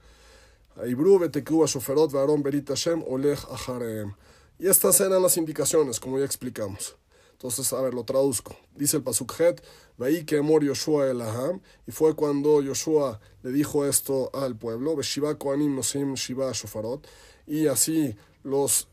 Ibru 0.86 1.18
beteku 1.18 1.66
shofarot, 1.66 2.12
Varon 2.12 2.42
berit 2.42 2.68
Hashem, 2.68 3.02
olech 3.02 3.44
achareem. 3.50 4.14
Y 4.60 4.68
estas 4.68 5.00
eran 5.00 5.22
las 5.22 5.38
indicaciones, 5.38 5.98
como 5.98 6.18
ya 6.18 6.26
explicamos. 6.26 6.94
Entonces, 7.32 7.72
a 7.72 7.80
ver, 7.80 7.94
lo 7.94 8.04
traduzco. 8.04 8.54
Dice 8.76 8.98
el 8.98 9.02
Pasukhet, 9.02 9.64
veí 9.96 10.24
que 10.24 10.42
mor 10.42 10.62
Yoshua 10.62 11.06
el 11.06 11.22
Aham, 11.22 11.62
y 11.86 11.92
fue 11.92 12.14
cuando 12.14 12.60
Yoshua 12.60 13.18
le 13.42 13.52
dijo 13.52 13.86
esto 13.86 14.30
al 14.34 14.56
pueblo, 14.56 14.94
Beshiva 14.96 15.38
Koanim 15.38 15.74
Nosim 15.74 16.12
Shiva 16.12 16.52
Shofarot, 16.52 17.06
y 17.46 17.68
así 17.68 18.14
los 18.42 18.88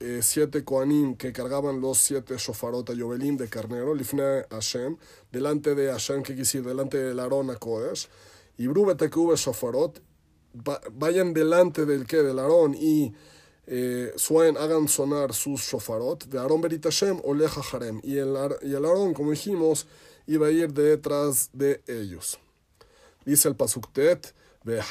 eh, 0.00 0.20
siete 0.22 0.62
Koanim 0.62 1.16
que 1.16 1.32
cargaban 1.32 1.80
los 1.80 1.96
siete 1.96 2.36
Shofarot 2.36 2.90
a 2.90 2.92
Yobelim 2.92 3.38
de 3.38 3.48
carnero, 3.48 3.94
Lifne 3.94 4.44
Hashem, 4.50 4.98
delante 5.32 5.74
de 5.74 5.90
Hashem, 5.90 6.22
que 6.22 6.34
decir, 6.34 6.62
delante 6.62 6.98
del 6.98 7.18
Aarón 7.18 7.48
a 7.48 7.56
Kodesh, 7.56 8.10
y 8.58 8.66
Brubete 8.66 9.08
Shofarot, 9.08 10.02
vayan 10.92 11.32
delante 11.32 11.86
del 11.86 12.06
que, 12.06 12.18
del 12.18 12.38
Aarón, 12.38 12.74
y 12.74 13.14
eh, 13.70 14.14
hagan 14.58 14.88
sonar 14.88 15.34
sus 15.34 15.60
shofarot, 15.60 16.24
de 16.24 16.38
Aarón 16.38 16.62
Berit 16.62 16.84
Hashem 16.84 17.20
o 17.22 17.34
Leja 17.34 17.60
Harem. 17.72 18.00
Y 18.02 18.16
el, 18.16 18.34
y 18.62 18.74
el 18.74 18.84
Aarón, 18.84 19.12
como 19.12 19.30
dijimos, 19.30 19.86
iba 20.26 20.46
a 20.46 20.50
ir 20.50 20.72
detrás 20.72 21.50
de 21.52 21.82
ellos. 21.86 22.38
Dice 23.24 23.48
el 23.48 23.56
Pasuktet, 23.56 24.34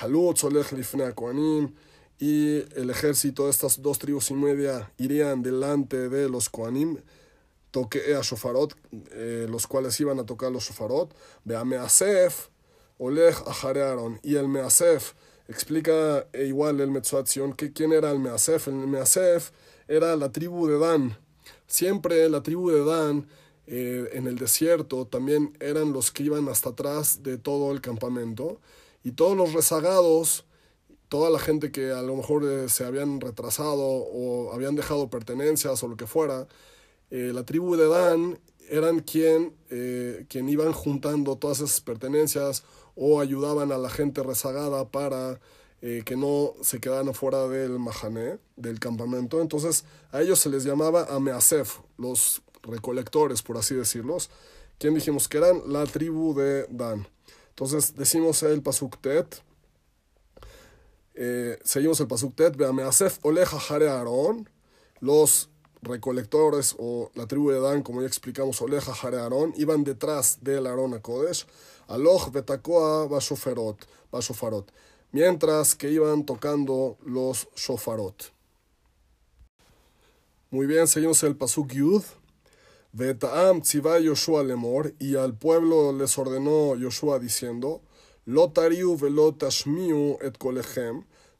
Halut, 0.02 0.38
Solech 0.38 0.72
Lifne 0.74 1.14
Koanim, 1.14 1.74
y 2.20 2.58
el 2.80 2.90
ejército 2.90 3.46
de 3.46 3.52
estas 3.52 3.82
dos 3.82 4.00
tribus 4.00 4.32
y 4.32 4.34
media 4.34 4.92
irían 4.98 5.44
delante 5.44 6.10
de 6.10 6.30
los 6.30 6.50
Koanim, 6.50 6.98
toque 7.72 8.16
a 8.16 8.22
shofarot, 8.22 8.76
eh, 9.12 9.46
los 9.50 9.68
cuales 9.68 10.00
iban 10.00 10.20
a 10.20 10.26
tocar 10.26 10.52
los 10.52 10.64
shofarot, 10.64 11.14
Ve 11.44 11.64
Measef, 11.64 12.48
Olech 12.98 13.38
Ahare 13.46 13.84
Aaron, 13.84 14.20
y 14.24 14.36
el 14.36 14.48
Measef, 14.48 15.14
explica 15.48 16.28
e 16.34 16.46
igual 16.46 16.82
el 16.82 16.92
Metzuatzion 16.92 17.54
que 17.54 17.72
quién 17.72 17.94
era 17.94 18.12
el 18.12 18.20
Measef. 18.20 18.68
El 18.68 18.76
Measef 18.88 19.52
era 19.88 20.16
la 20.16 20.32
tribu 20.32 20.68
de 20.68 20.78
Dan. 20.78 21.18
Siempre 21.68 22.30
la 22.30 22.44
tribu 22.44 22.70
de 22.70 22.84
Dan 22.84 23.28
eh, 23.66 24.10
en 24.14 24.28
el 24.28 24.38
desierto 24.38 25.08
también 25.08 25.58
eran 25.60 25.92
los 25.92 26.12
que 26.12 26.24
iban 26.24 26.48
hasta 26.48 26.70
atrás 26.70 27.24
de 27.24 27.38
todo 27.38 27.72
el 27.72 27.82
campamento. 27.82 28.60
Y 29.04 29.12
todos 29.12 29.38
los 29.38 29.54
rezagados, 29.54 30.46
toda 31.10 31.30
la 31.30 31.40
gente 31.40 31.72
que 31.72 31.92
a 31.92 32.02
lo 32.02 32.16
mejor 32.16 32.44
eh, 32.46 32.70
se 32.70 32.86
habían 32.86 33.22
retrasado 33.22 33.82
o 33.82 34.54
habían 34.54 34.76
dejado 34.76 35.10
pertenencias 35.10 35.82
o 35.84 35.88
lo 35.88 35.98
que 35.98 36.08
fuera, 36.08 36.48
eh, 37.10 37.32
la 37.34 37.46
tribu 37.46 37.76
de 37.76 37.88
Dan 37.88 38.40
eran 38.70 39.00
quien, 39.00 39.56
quien 40.28 40.50
iban 40.50 40.74
juntando 40.74 41.38
todas 41.38 41.62
esas 41.62 41.80
pertenencias 41.80 42.66
o 42.98 43.22
ayudaban 43.22 43.72
a 43.72 43.78
la 43.78 43.90
gente 43.90 44.24
rezagada 44.24 44.90
para 44.90 45.40
eh, 45.82 46.02
que 46.04 46.18
no 46.18 46.54
se 46.62 46.80
quedaran 46.80 47.14
fuera 47.14 47.48
del 47.48 47.78
mahané, 47.78 48.40
del 48.56 48.80
campamento. 48.80 49.40
Entonces 49.40 49.86
a 50.12 50.22
ellos 50.22 50.40
se 50.40 50.50
les 50.50 50.64
llamaba 50.64 51.06
Ameasef, 51.10 51.80
los 51.98 52.42
recolectores, 52.64 53.44
por 53.44 53.58
así 53.58 53.76
decirlos, 53.76 54.32
quien 54.80 54.96
dijimos 54.96 55.28
que 55.28 55.38
eran 55.38 55.62
la 55.68 55.86
tribu 55.86 56.34
de 56.34 56.66
Dan. 56.70 57.08
Entonces 57.50 57.96
decimos 57.96 58.42
el 58.44 58.62
Pasuktet, 58.64 59.42
eh, 61.14 61.60
seguimos 61.64 62.00
el 62.00 62.08
Pasuktet, 62.08 62.60
Ameasef 62.62 63.20
Oleja 63.24 63.60
Jare 63.60 63.90
Aarón, 63.90 64.50
los 65.00 65.50
recolectores 65.84 66.76
o 66.80 67.12
la 67.14 67.28
tribu 67.28 67.52
de 67.52 67.60
Dan, 67.60 67.84
como 67.84 68.02
ya 68.02 68.08
explicamos, 68.08 68.62
Oleja 68.62 68.94
Jare 68.94 69.18
Aarón, 69.18 69.54
iban 69.58 69.84
detrás 69.84 70.40
del 70.42 70.66
Aarón 70.66 70.96
a 70.96 71.02
Kodesh 71.02 71.46
Aloch 71.88 72.32
betakoa 72.32 73.08
bashofarot, 73.08 74.72
mientras 75.12 75.76
que 75.76 75.90
iban 75.90 76.26
tocando 76.26 76.98
los 77.06 77.48
shofarot. 77.56 78.32
Muy 80.50 80.66
bien, 80.66 80.88
seguimos 80.88 81.24
el 81.24 81.36
pasuk 81.36 81.74
yud. 81.74 82.04
Tziva 83.62 84.00
Yoshua 84.00 84.44
lemor, 84.44 84.94
y 84.98 85.16
al 85.16 85.38
pueblo 85.38 85.92
les 85.92 86.18
ordenó 86.18 86.76
Yoshua 86.76 87.20
diciendo, 87.20 87.82
Lotariu 88.26 88.98
velotashmiu 88.98 90.18
et 90.22 90.38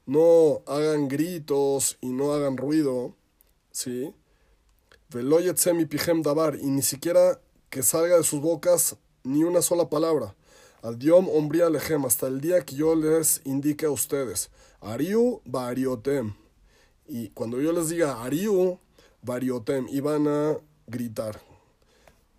no 0.06 0.62
hagan 0.66 1.08
gritos 1.08 1.98
y 2.00 2.08
no 2.08 2.32
hagan 2.32 2.56
ruido, 2.56 3.14
¿sí? 3.70 4.14
Veloyetzem 5.10 5.80
y 5.80 5.84
pijem 5.84 6.22
dabar, 6.22 6.56
y 6.56 6.66
ni 6.66 6.80
siquiera 6.80 7.40
que 7.68 7.82
salga 7.82 8.16
de 8.16 8.24
sus 8.24 8.40
bocas 8.40 8.96
ni 9.22 9.44
una 9.44 9.60
sola 9.60 9.90
palabra. 9.90 10.34
Adiom 10.82 11.28
ombría 11.28 11.68
lejem, 11.68 12.04
hasta 12.04 12.28
el 12.28 12.40
día 12.40 12.64
que 12.64 12.76
yo 12.76 12.94
les 12.94 13.40
indique 13.44 13.86
a 13.86 13.90
ustedes. 13.90 14.50
Ariu 14.80 15.40
variotem. 15.44 16.34
Y 17.06 17.30
cuando 17.30 17.60
yo 17.60 17.72
les 17.72 17.88
diga 17.88 18.22
Ariu 18.22 18.78
variotem, 19.22 19.88
iban 19.88 20.28
a 20.28 20.56
gritar. 20.86 21.40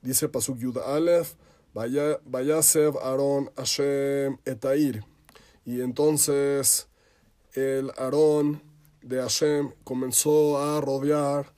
Dice 0.02 0.30
Pasuk 0.30 0.58
Yud 0.60 0.78
Aleph, 0.78 1.34
vaya 1.74 2.62
Sev 2.62 2.98
Aarón 2.98 3.52
Hashem 3.58 4.38
etair. 4.46 5.04
Y 5.66 5.82
entonces 5.82 6.88
el 7.54 7.92
Aarón 7.98 8.62
de 9.02 9.22
Hashem 9.22 9.74
comenzó 9.84 10.58
a 10.60 10.80
rodear 10.80 11.52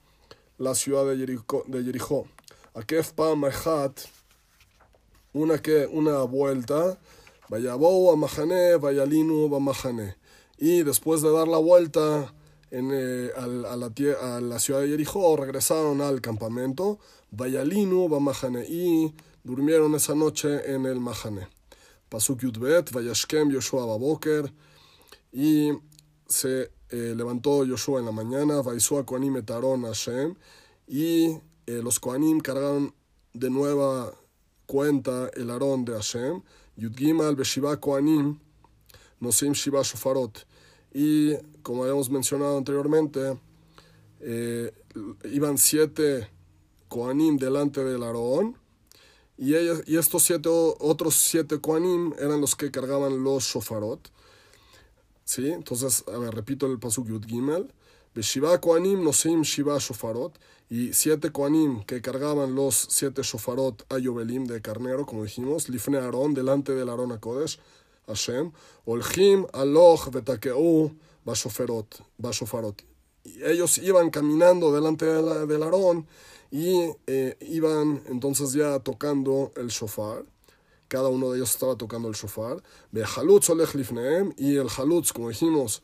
la 0.58 0.74
ciudad 0.74 1.06
de 1.06 1.18
Jericó. 1.18 1.64
De 1.68 1.84
Jericó. 1.84 2.28
Akef 2.74 3.12
pa 3.12 3.36
una 5.34 5.62
que 5.62 5.88
una 5.88 6.24
vuelta, 6.24 7.00
vaya 7.50 7.74
a 7.74 8.16
Mahané, 8.16 8.78
vaya 8.78 9.06
Linu 9.06 9.54
a 9.56 10.16
Y 10.58 10.84
después 10.84 11.22
de 11.22 11.32
dar 11.32 11.48
la 11.48 11.58
vuelta 11.58 12.34
en, 12.70 12.90
eh, 12.94 13.30
a, 13.36 13.48
la, 13.48 13.92
a, 14.22 14.42
la, 14.42 14.60
ciudad 14.60 14.82
de 14.82 14.90
Jericó, 14.90 15.36
regresaron 15.36 16.02
al 16.02 16.22
campamento, 16.22 17.00
vaya 17.32 17.64
Linu 17.64 18.10
a 18.16 18.64
Y 18.64 19.14
durmieron 19.44 19.96
esa 19.96 20.16
noche 20.16 20.74
en 20.74 20.86
el 20.86 21.00
Mahané. 21.00 21.48
Pasuk 22.10 22.42
Yudbet, 22.42 22.92
Vayashkem 22.92 23.52
Yoshua 23.52 23.86
Baboker. 23.86 24.52
Y 25.32 25.72
se 26.28 26.72
eh, 26.90 27.14
levantó 27.16 27.64
Yoshua 27.64 28.00
en 28.00 28.06
la 28.06 28.12
mañana, 28.12 28.62
Vaisua 28.62 29.06
Koanim 29.06 29.38
etaron 29.38 29.84
Hashem. 29.84 30.36
Y 30.88 31.38
eh, 31.68 31.82
los 31.82 32.00
Koanim 32.02 32.42
cargaron 32.42 32.94
de 33.34 33.50
nueva 33.50 34.14
cuenta 34.72 35.30
el 35.34 35.52
Aarón 35.52 35.84
de 35.84 35.92
Hashem, 35.92 36.42
Yudgimal 36.78 37.36
Beshiva 37.36 37.76
Koanim, 37.76 38.40
Nosim 39.20 39.52
Shiva 39.52 39.82
Shofarot. 39.84 40.48
Y 40.94 41.36
como 41.62 41.84
habíamos 41.84 42.10
mencionado 42.10 42.58
anteriormente, 42.58 43.38
eh, 44.22 44.72
iban 45.26 45.58
siete 45.58 46.30
Koanim 46.88 47.36
delante 47.36 47.84
del 47.84 48.02
Aarón, 48.02 48.56
y, 49.38 49.56
y 49.56 49.98
estos 49.98 50.24
siete, 50.24 50.48
otros 50.48 51.16
siete 51.16 51.60
Koanim 51.60 52.14
eran 52.18 52.40
los 52.40 52.56
que 52.56 52.72
cargaban 52.72 53.26
los 53.26 53.44
shofarot. 53.44 54.00
¿Sí? 55.26 55.50
Entonces, 55.50 56.06
a 56.08 56.18
ver, 56.18 56.34
repito 56.34 56.66
el 56.68 56.80
pasuk 56.80 57.08
Yud 57.08 57.26
Gimel. 57.26 57.74
Shiva 58.16 58.62
Koanim 58.62 59.04
nosim 59.04 59.42
Shiva 59.42 59.78
shofarot. 59.80 60.38
Y 60.72 60.94
siete 60.94 61.34
Koanim 61.34 61.84
que 61.84 62.02
cargaban 62.02 62.56
los 62.56 62.88
siete 62.90 63.24
shofarot 63.24 63.84
a 63.92 63.98
Yobelim 63.98 64.46
de 64.46 64.62
carnero, 64.62 65.06
como 65.06 65.24
dijimos, 65.26 65.68
Lifne 65.68 65.98
Aarón, 65.98 66.34
delante 66.34 66.74
del 66.74 66.88
Aarón 66.88 67.18
Kodesh, 67.20 67.60
Hashem. 68.08 68.54
Olchim 68.86 69.46
aloch 69.52 70.10
betakeu 70.12 70.96
bashofarot. 71.26 72.86
Y 73.26 73.44
ellos 73.44 73.80
iban 73.80 74.12
caminando 74.12 74.72
delante 74.72 75.06
del 75.06 75.62
Aarón 75.62 76.08
y 76.52 76.90
eh, 77.06 77.36
iban 77.42 78.02
entonces 78.08 78.54
ya 78.54 78.80
tocando 78.80 79.52
el 79.58 79.68
shofar. 79.68 80.24
Cada 80.88 81.10
uno 81.10 81.32
de 81.32 81.40
ellos 81.40 81.52
estaba 81.52 81.76
tocando 81.76 82.08
el 82.08 82.16
shofar. 82.16 82.64
Y 82.94 84.56
el 84.56 84.70
halutz, 84.70 85.12
como 85.12 85.28
dijimos, 85.28 85.84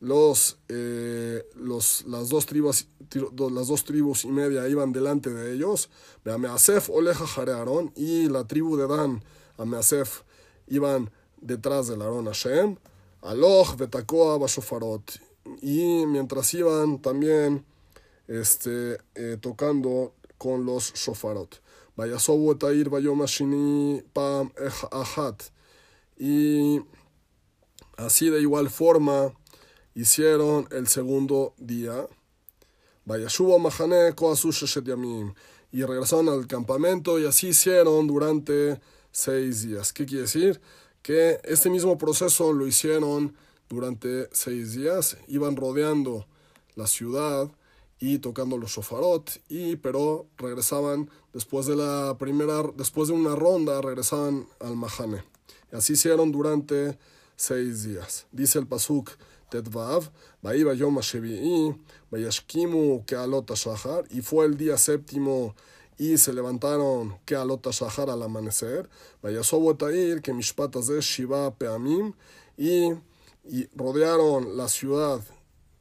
los, 0.00 0.58
eh, 0.68 1.44
los, 1.54 2.04
las, 2.06 2.28
dos 2.28 2.46
tribus, 2.46 2.88
las 3.12 3.68
dos 3.68 3.84
tribus 3.84 4.24
y 4.24 4.28
media 4.28 4.68
iban 4.68 4.92
delante 4.92 5.30
de 5.30 5.54
ellos. 5.54 5.90
oleja 6.24 7.42
Aarón. 7.42 7.92
Y 7.96 8.28
la 8.28 8.46
tribu 8.46 8.76
de 8.76 8.86
Dan, 8.86 9.22
Ameasef, 9.56 10.22
iban 10.68 11.10
detrás 11.40 11.88
del 11.88 12.02
Aarón 12.02 12.26
Hashem. 12.26 12.76
Aloch 13.22 13.76
betakoa 13.76 14.38
bashofarot. 14.38 15.20
Y 15.62 16.06
mientras 16.06 16.52
iban 16.54 17.00
también 17.00 17.64
este, 18.28 18.98
eh, 19.14 19.36
tocando 19.40 20.14
con 20.36 20.64
los 20.64 20.92
shofarot. 20.94 21.60
Vayasobu 21.96 22.52
etair 22.52 22.88
vayomashini 22.88 24.02
pam 24.12 24.52
ahat. 24.92 25.42
Y 26.16 26.80
así 27.96 28.30
de 28.30 28.40
igual 28.40 28.70
forma 28.70 29.32
hicieron 29.98 30.68
el 30.70 30.86
segundo 30.86 31.54
día. 31.58 32.06
Y 35.72 35.82
regresaron 35.82 36.28
al 36.28 36.46
campamento 36.46 37.18
y 37.18 37.26
así 37.26 37.48
hicieron 37.48 38.06
durante 38.06 38.80
seis 39.10 39.62
días. 39.62 39.92
¿Qué 39.92 40.06
quiere 40.06 40.22
decir? 40.22 40.60
Que 41.02 41.40
este 41.44 41.68
mismo 41.68 41.98
proceso 41.98 42.52
lo 42.52 42.66
hicieron 42.66 43.34
durante 43.68 44.28
seis 44.32 44.74
días. 44.74 45.16
Iban 45.26 45.56
rodeando 45.56 46.26
la 46.76 46.86
ciudad 46.86 47.50
y 47.98 48.18
tocando 48.18 48.56
los 48.56 48.70
shofarot, 48.70 49.28
y, 49.48 49.74
pero 49.74 50.26
regresaban 50.36 51.10
después 51.32 51.66
de 51.66 51.74
la 51.74 52.16
primera, 52.16 52.62
después 52.76 53.08
de 53.08 53.14
una 53.14 53.34
ronda, 53.34 53.80
regresaban 53.80 54.46
al 54.60 54.76
Mahane. 54.76 55.24
Y 55.72 55.76
así 55.76 55.94
hicieron 55.94 56.30
durante 56.30 56.96
seis 57.34 57.82
días. 57.82 58.26
Dice 58.30 58.60
el 58.60 58.68
Pasuk 58.68 59.10
Y 64.10 64.22
fue 64.22 64.46
el 64.46 64.56
día 64.56 64.76
séptimo 64.76 65.54
y 65.96 66.16
se 66.18 66.32
levantaron 66.32 67.18
Kealot 67.24 67.66
Shahar 67.70 68.10
al 68.10 68.22
amanecer, 68.22 68.88
Vayasobo 69.22 69.76
Tair, 69.76 70.22
que 70.22 70.32
Mishpat 70.32 70.76
Shiva 70.76 71.52
Peamim, 71.54 72.12
y 72.56 72.92
y 73.48 73.66
rodearon 73.74 74.56
la 74.56 74.68
ciudad 74.68 75.20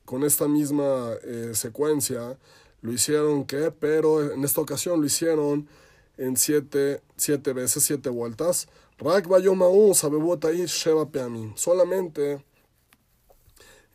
con 0.05 0.24
esta 0.24 0.47
misma 0.47 1.12
eh, 1.24 1.51
secuencia. 1.53 2.38
Lo 2.81 2.93
hicieron 2.93 3.45
que, 3.45 3.71
pero 3.71 4.31
en 4.31 4.43
esta 4.43 4.62
ocasión 4.62 5.01
lo 5.01 5.05
hicieron 5.05 5.67
en 6.17 6.38
siete, 6.38 7.01
siete 7.17 7.53
veces, 7.53 7.83
siete 7.83 8.09
vueltas. 8.09 8.67
Solamente 11.57 12.43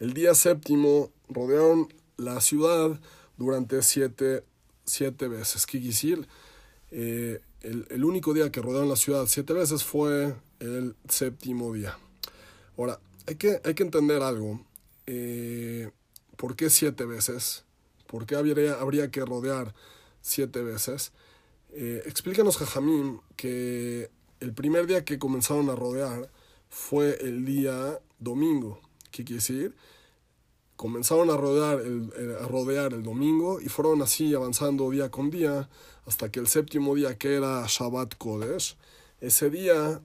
el 0.02 0.14
día 0.14 0.34
séptimo 0.34 1.12
rodearon 1.28 1.86
la 2.16 2.40
ciudad 2.40 3.00
durante 3.36 3.82
siete, 3.82 4.42
siete 4.84 5.28
veces. 5.28 5.64
¿Qué? 5.64 6.26
Eh, 6.90 7.40
el, 7.60 7.86
el 7.88 8.04
único 8.04 8.34
día 8.34 8.50
que 8.50 8.60
rodearon 8.60 8.88
la 8.88 8.96
ciudad 8.96 9.26
siete 9.28 9.52
veces 9.52 9.84
fue 9.84 10.34
el 10.58 10.96
séptimo 11.08 11.72
día. 11.72 11.96
Ahora, 12.76 12.98
hay 13.28 13.36
que, 13.36 13.60
hay 13.64 13.74
que 13.74 13.84
entender 13.84 14.22
algo. 14.22 14.66
Eh, 15.06 15.92
¿Por 16.36 16.56
qué 16.56 16.68
siete 16.68 17.04
veces? 17.04 17.64
¿Por 18.08 18.26
qué 18.26 18.34
habría, 18.34 18.74
habría 18.80 19.08
que 19.08 19.24
rodear 19.24 19.72
siete 20.20 20.62
veces? 20.62 21.12
Eh, 21.70 22.02
explícanos, 22.06 22.56
Jajamín, 22.56 23.20
que 23.36 24.10
el 24.40 24.52
primer 24.52 24.88
día 24.88 25.04
que 25.04 25.20
comenzaron 25.20 25.70
a 25.70 25.76
rodear 25.76 26.28
fue 26.68 27.18
el 27.20 27.44
día 27.44 28.00
domingo. 28.18 28.80
¿Qué 29.12 29.22
quiere 29.22 29.40
decir? 29.40 29.76
Comenzaron 30.76 31.30
a 31.30 31.36
rodear, 31.36 31.80
el, 31.80 32.10
rodear 32.48 32.92
el 32.92 33.02
domingo 33.02 33.60
y 33.60 33.68
fueron 33.68 34.02
así 34.02 34.34
avanzando 34.34 34.90
día 34.90 35.10
con 35.10 35.30
día 35.30 35.68
hasta 36.06 36.30
que 36.30 36.40
el 36.40 36.48
séptimo 36.48 36.94
día, 36.94 37.16
que 37.16 37.36
era 37.36 37.64
Shabbat 37.68 38.16
Kodesh, 38.16 38.76
ese 39.20 39.50
día 39.50 40.00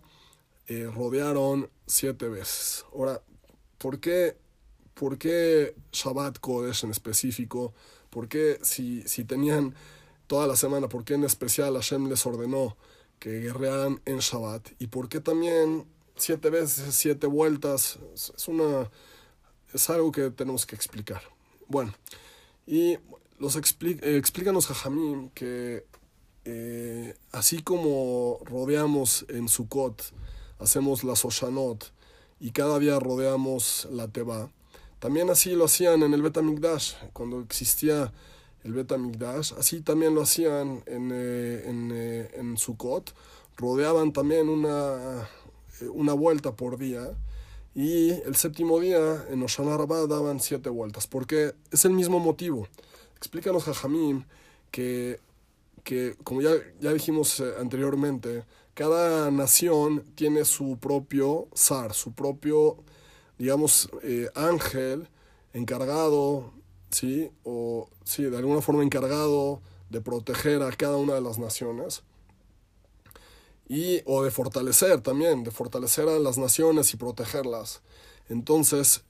eh, 0.68 0.92
rodearon 0.94 1.70
siete 1.88 2.28
veces. 2.28 2.86
Ahora, 2.94 3.22
¿por 3.78 4.00
qué, 4.00 4.38
por 4.94 5.18
qué 5.18 5.76
Shabbat 5.92 6.40
Kodesh 6.40 6.84
en 6.84 6.92
específico? 6.92 7.74
¿Por 8.10 8.28
qué 8.28 8.60
si, 8.62 9.02
si 9.08 9.24
tenían 9.24 9.74
toda 10.28 10.46
la 10.46 10.56
semana, 10.56 10.90
por 10.90 11.04
qué 11.04 11.16
en 11.16 11.24
especial 11.24 11.74
Hashem 11.74 12.10
les 12.10 12.26
ordenó 12.26 12.78
que 13.20 13.40
guerrearan 13.40 14.02
en 14.06 14.20
Shabbat? 14.20 14.70
¿Y 14.80 14.88
por 14.88 15.10
qué 15.10 15.20
también 15.20 15.86
siete 16.16 16.50
veces, 16.50 16.94
siete 16.94 17.28
vueltas? 17.28 17.98
Es, 18.14 18.48
una, 18.48 18.90
es 19.74 19.90
algo 19.90 20.12
que 20.12 20.30
tenemos 20.32 20.66
que 20.66 20.76
explicar. 20.76 21.22
Bueno, 21.68 21.94
y 22.66 22.98
los 23.40 23.56
eh, 23.56 24.18
explícanos 24.18 24.68
Jajamim 24.68 25.30
que 25.30 25.86
eh, 26.50 27.14
así 27.34 27.62
como 27.62 28.40
rodeamos 28.46 29.26
en 29.28 29.50
Sukkot, 29.50 30.02
hacemos 30.60 31.04
las 31.04 31.26
Oshanot 31.26 31.92
y 32.40 32.52
cada 32.52 32.80
día 32.80 32.98
rodeamos 33.02 33.86
la 33.92 34.08
Teba. 34.08 34.50
También 35.00 35.30
así 35.30 35.52
lo 35.52 35.66
hacían 35.66 36.04
en 36.04 36.14
el 36.14 36.22
Betamigdash, 36.22 36.94
cuando 37.12 37.42
existía 37.42 38.14
el 38.64 38.72
Betamigdash, 38.72 39.56
así 39.60 39.82
también 39.82 40.16
lo 40.16 40.22
hacían 40.22 40.84
en, 40.86 41.12
eh, 41.14 41.64
en, 41.66 41.92
eh, 41.94 42.32
en 42.36 42.58
Sukkot, 42.58 43.14
rodeaban 43.58 44.14
también 44.14 44.48
una, 44.48 45.28
una 45.94 46.14
vuelta 46.14 46.56
por 46.56 46.78
día 46.78 47.12
y 47.78 48.10
el 48.10 48.36
séptimo 48.36 48.80
día 48.80 49.28
en 49.30 49.44
Oshana 49.44 49.78
Rabbah 49.78 50.08
daban 50.08 50.40
siete 50.40 50.68
vueltas, 50.68 51.06
porque 51.06 51.54
es 51.70 51.86
el 51.86 51.92
mismo 51.92 52.18
motivo. 52.18 52.68
Explícanos, 53.16 53.66
Jajamim, 53.66 54.24
que, 54.72 55.20
que 55.84 56.16
como 56.24 56.42
ya, 56.42 56.54
ya 56.82 56.92
dijimos 56.92 57.40
anteriormente, 57.60 58.46
cada 58.74 59.30
nación 59.30 60.04
tiene 60.16 60.44
su 60.44 60.80
propio 60.80 61.50
zar, 61.56 61.94
su 61.94 62.14
propio, 62.14 62.78
digamos, 63.38 63.92
eh, 64.02 64.28
ángel 64.34 65.08
encargado, 65.54 66.54
¿sí? 66.90 67.30
O, 67.44 67.90
sí, 68.04 68.24
de 68.24 68.38
alguna 68.38 68.62
forma 68.62 68.82
encargado 68.82 69.62
de 69.92 70.02
proteger 70.02 70.64
a 70.64 70.72
cada 70.72 70.98
una 70.98 71.14
de 71.14 71.22
las 71.22 71.38
naciones. 71.38 72.02
Y, 73.70 74.02
o 74.06 74.24
de 74.24 74.32
fortalecer 74.32 75.02
también, 75.02 75.44
de 75.44 75.52
fortalecer 75.52 76.08
a 76.08 76.20
las 76.20 76.38
naciones 76.38 76.94
y 76.94 76.98
protegerlas. 76.98 77.82
Entonces, 78.30 79.04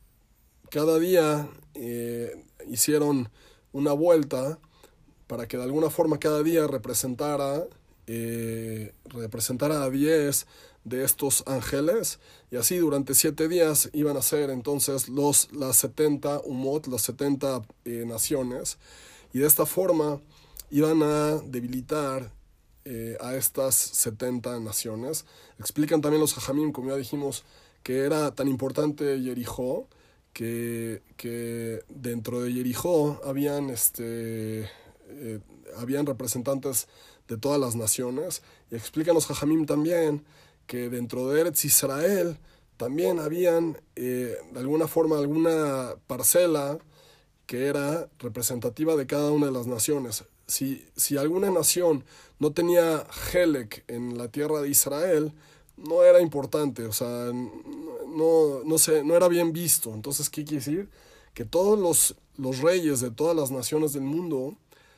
cada 0.70 1.00
día 1.00 1.50
eh, 1.76 2.44
hicieron 2.68 3.30
una 3.72 3.94
vuelta 3.94 4.60
para 5.28 5.48
que 5.48 5.58
de 5.58 5.64
alguna 5.64 5.90
forma 5.90 6.20
cada 6.20 6.42
día 6.42 6.68
representara 6.68 7.68
eh, 8.08 8.94
representar 9.06 9.72
a 9.72 9.90
10 9.90 10.48
de 10.86 11.04
estos 11.04 11.44
ángeles 11.46 12.20
y 12.50 12.56
así 12.56 12.78
durante 12.78 13.14
siete 13.14 13.50
días 13.50 13.90
iban 13.92 14.16
a 14.16 14.22
ser 14.22 14.50
entonces 14.50 15.10
los, 15.10 15.52
las 15.52 15.76
70 15.78 16.42
umot, 16.46 16.88
las 16.88 17.02
70 17.02 17.64
eh, 17.84 18.06
naciones 18.08 18.78
y 19.34 19.40
de 19.40 19.48
esta 19.48 19.66
forma 19.66 20.22
iban 20.72 21.04
a 21.04 21.36
debilitar 21.46 22.32
eh, 22.88 23.18
a 23.20 23.36
estas 23.36 23.76
70 23.76 24.60
naciones. 24.62 25.26
Explican 25.60 26.02
también 26.02 26.22
los 26.22 26.38
hajamim, 26.38 26.72
como 26.72 26.90
ya 26.90 26.96
dijimos, 26.96 27.44
que 27.84 28.00
era 28.00 28.34
tan 28.34 28.48
importante 28.48 29.20
Jericó 29.22 29.88
que, 30.34 31.02
que 31.18 31.82
dentro 31.90 32.42
de 32.42 32.54
Jericó 32.54 33.20
habían, 33.24 33.70
este, 33.70 34.70
habían 35.78 36.06
representantes 36.06 36.88
de 37.28 37.38
todas 37.38 37.60
las 37.60 37.76
naciones. 37.76 38.42
Y 38.72 38.76
explícanos 38.76 39.26
Jajamim 39.28 39.66
también 39.66 40.26
que 40.66 40.90
dentro 40.90 41.30
de 41.30 41.42
Eretz 41.42 41.66
Israel 41.66 42.38
también 42.78 43.20
habían 43.20 43.82
eh, 43.96 44.38
de 44.52 44.60
alguna 44.60 44.88
forma 44.88 45.18
alguna 45.18 45.96
parcela 46.08 46.78
que 47.46 47.66
era 47.68 48.10
representativa 48.20 48.96
de 48.96 49.08
cada 49.08 49.32
una 49.32 49.48
de 49.48 49.52
las 49.52 49.68
naciones. 49.68 50.26
Si, 50.48 50.86
si 50.96 51.18
alguna 51.18 51.52
nación 51.52 52.04
no 52.40 52.52
tenía 52.52 53.06
Helek 53.34 53.84
en 53.88 54.18
la 54.18 54.30
tierra 54.30 54.62
de 54.62 54.70
Israel, 54.70 55.34
no 55.78 56.04
era 56.04 56.22
importante, 56.22 56.86
o 56.86 56.94
sea, 56.94 57.32
no, 57.34 58.64
no, 58.64 58.76
no 59.04 59.16
era 59.16 59.28
bien 59.28 59.54
visto. 59.54 59.94
Entonces, 59.94 60.30
¿qué 60.30 60.44
quiere 60.44 60.64
decir? 60.64 60.90
Que 61.34 61.46
todos 61.46 61.78
los, 61.78 62.16
los 62.38 62.62
reyes 62.62 63.00
de 63.00 63.12
todas 63.12 63.36
las 63.36 63.52
naciones 63.52 63.94
del 63.94 64.04
mundo 64.04 64.56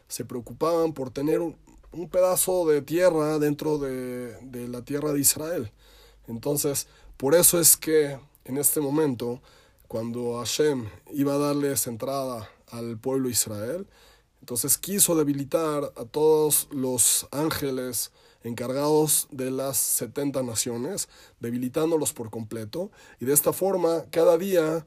se 0.08 0.26
preocupaban 0.26 0.94
por 0.94 1.12
tener 1.12 1.42
un, 1.42 1.56
un 1.92 2.10
pedazo 2.10 2.68
de 2.68 2.82
tierra 2.82 3.40
dentro 3.40 3.78
de, 3.78 4.36
de, 4.42 4.68
la 4.68 4.84
tierra 4.84 5.12
de 5.12 5.20
Israel. 5.20 5.72
Entonces, 6.28 6.88
por 7.18 7.36
eso 7.36 7.60
es 7.60 7.76
que 7.76 8.18
en 8.46 8.58
este 8.58 8.80
momento, 8.80 9.42
cuando 9.88 10.38
Hashem 10.38 10.88
iba 11.14 11.34
a 11.34 11.38
darles 11.38 11.88
entrada 11.88 12.50
al 12.72 12.98
pueblo 12.98 13.30
Israel, 13.30 13.88
entonces 14.39 14.78
quiso 14.78 15.15
debilitar 15.15 15.91
a 15.95 16.06
todos 16.06 16.67
los 16.71 17.28
ángeles 17.32 18.12
encargados 18.43 19.28
de 19.32 19.52
las 19.52 19.78
70 19.78 20.43
naciones, 20.43 21.10
debilitándolos 21.39 22.13
por 22.13 22.30
completo, 22.30 22.89
y 23.19 23.25
de 23.25 23.34
esta 23.34 23.54
forma 23.54 24.06
cada 24.12 24.38
día 24.38 24.86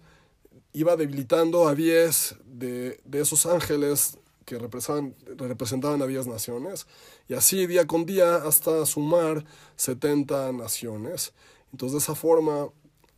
iba 0.73 0.97
debilitando 0.97 1.69
a 1.69 1.75
10 1.75 2.37
de, 2.47 3.01
esos 3.13 3.45
ángeles 3.47 4.19
que 4.47 4.59
representaban, 4.59 5.15
representaban 5.37 6.03
a 6.03 6.07
10 6.07 6.27
naciones, 6.27 6.87
y 7.29 7.35
así 7.35 7.67
día 7.67 7.87
con 7.87 8.07
día 8.07 8.37
hasta 8.37 8.87
sumar 8.87 9.45
70 9.77 10.53
naciones. 10.53 11.33
Entonces 11.73 11.93
de 11.93 11.99
esa 11.99 12.15
forma 12.15 12.69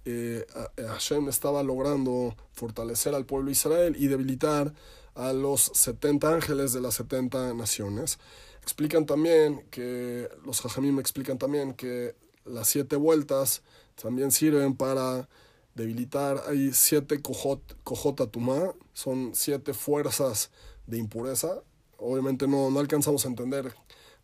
eh, 0.05 0.45
Hashem 0.77 1.29
estaba 1.29 1.63
logrando 1.63 2.37
fortalecer 2.53 3.15
al 3.15 3.25
pueblo 3.25 3.47
de 3.47 3.53
Israel 3.53 3.97
y 3.99 4.09
debilitar 4.09 4.75
a 5.15 5.33
los 5.33 5.71
70 5.75 6.29
ángeles 6.29 6.73
de 6.73 6.81
las 6.81 6.95
70 6.95 7.55
naciones. 7.55 8.19
Explican 8.63 9.07
también 9.07 9.65
que, 9.71 10.29
los 10.45 10.61
Jajamim 10.61 10.99
explican 10.99 11.39
también 11.39 11.75
que 11.75 12.15
las 12.45 12.69
siete 12.69 12.97
vueltas 12.97 13.63
también 14.01 14.33
sirven 14.33 14.75
para 14.75 15.29
debilitar. 15.75 16.43
Hay 16.49 16.73
siete 16.73 17.21
cojotatumá, 17.23 18.75
son 18.93 19.33
siete 19.35 19.75
fuerzas 19.75 20.51
de 20.87 20.99
impureza. 20.99 21.63
Obviamente 21.99 22.47
no, 22.47 22.71
no 22.71 22.81
alcanzamos 22.81 23.25
a 23.25 23.29
entender 23.29 23.75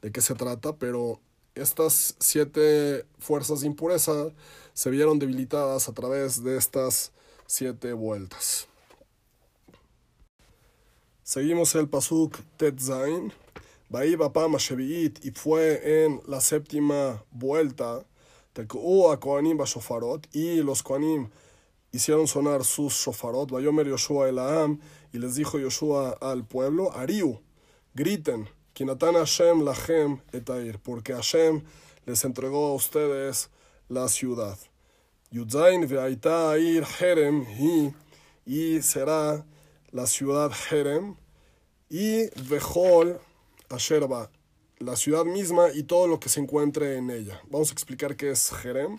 de 0.02 0.12
qué 0.12 0.20
se 0.20 0.34
trata, 0.34 0.76
pero 0.76 1.20
estas 1.54 2.16
siete 2.18 3.04
fuerzas 3.18 3.60
de 3.60 3.66
impureza 3.66 4.32
se 4.72 4.90
vieron 4.90 5.18
debilitadas 5.18 5.88
a 5.88 5.92
través 5.92 6.42
de 6.42 6.56
estas 6.56 7.12
siete 7.46 7.92
vueltas. 7.92 8.69
Seguimos 11.30 11.76
el 11.76 11.88
Pasuk 11.88 12.38
Tetzain. 12.56 13.32
Baiba 13.88 14.32
Pama 14.32 14.58
Shevi'it 14.58 15.24
y 15.24 15.30
fue 15.30 16.04
en 16.04 16.20
la 16.26 16.40
séptima 16.40 17.22
vuelta. 17.30 18.04
Teku 18.52 19.08
a 19.12 19.20
Koanim 19.20 19.56
Bashofarot 19.56 20.26
y 20.34 20.56
los 20.56 20.82
Koanim 20.82 21.30
hicieron 21.92 22.26
sonar 22.26 22.64
sus 22.64 22.94
shofarot. 22.94 23.48
Bayomer 23.48 23.86
Yoshua 23.86 24.28
el 24.28 24.40
Aam 24.40 24.80
y 25.12 25.18
les 25.18 25.36
dijo 25.36 25.60
Yoshua 25.60 26.18
al 26.20 26.44
pueblo: 26.44 26.90
Ariu, 26.96 27.38
griten. 27.94 28.48
Kinatan 28.72 29.14
Hashem 29.14 29.62
lachem 29.62 30.18
etair, 30.32 30.80
porque 30.80 31.12
Hashem 31.12 31.62
les 32.06 32.24
entregó 32.24 32.70
a 32.70 32.74
ustedes 32.74 33.50
la 33.88 34.08
ciudad. 34.08 34.58
Yudzain 35.30 35.86
ve'aita 35.86 36.58
ir 36.58 36.84
Jerem 36.84 37.46
y 38.44 38.82
será 38.82 39.46
la 39.92 40.06
ciudad 40.06 40.52
Jerem, 40.52 41.16
y 41.90 42.30
Vejol 42.48 43.18
Asherba, 43.68 44.30
la 44.78 44.96
ciudad 44.96 45.24
misma 45.24 45.68
y 45.74 45.82
todo 45.82 46.06
lo 46.06 46.20
que 46.20 46.28
se 46.28 46.40
encuentre 46.40 46.96
en 46.96 47.10
ella. 47.10 47.42
Vamos 47.50 47.70
a 47.70 47.72
explicar 47.72 48.16
qué 48.16 48.30
es 48.30 48.50
Jerem. 48.50 48.98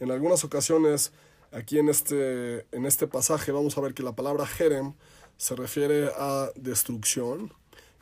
En 0.00 0.10
algunas 0.12 0.44
ocasiones, 0.44 1.12
aquí 1.50 1.78
en 1.78 1.88
este, 1.88 2.64
en 2.72 2.86
este 2.86 3.08
pasaje, 3.08 3.52
vamos 3.52 3.76
a 3.76 3.80
ver 3.80 3.92
que 3.92 4.02
la 4.02 4.14
palabra 4.14 4.46
Jerem 4.46 4.94
se 5.36 5.56
refiere 5.56 6.10
a 6.16 6.50
destrucción. 6.54 7.52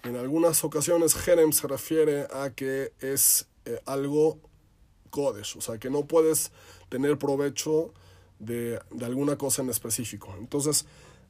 En 0.05 0.16
algunas 0.16 0.62
ocasiones, 0.62 1.14
Jerem 1.14 1.53
se 1.53 1.66
refiere 1.66 2.29
a 2.33 2.51
que 2.51 2.92
es 3.01 3.49
eh, 3.64 3.81
algo 3.87 4.38
Kodesh, 5.11 5.57
o 5.57 5.61
sea, 5.62 5.79
que 5.79 5.88
no 5.90 6.07
puedes 6.07 6.53
tener 6.90 7.18
provecho 7.18 7.92
de, 8.38 8.79
de, 8.90 9.05
alguna 9.07 9.37
cosa 9.37 9.62
en 9.62 9.70
específico. 9.70 10.35
Entonces, 10.38 10.85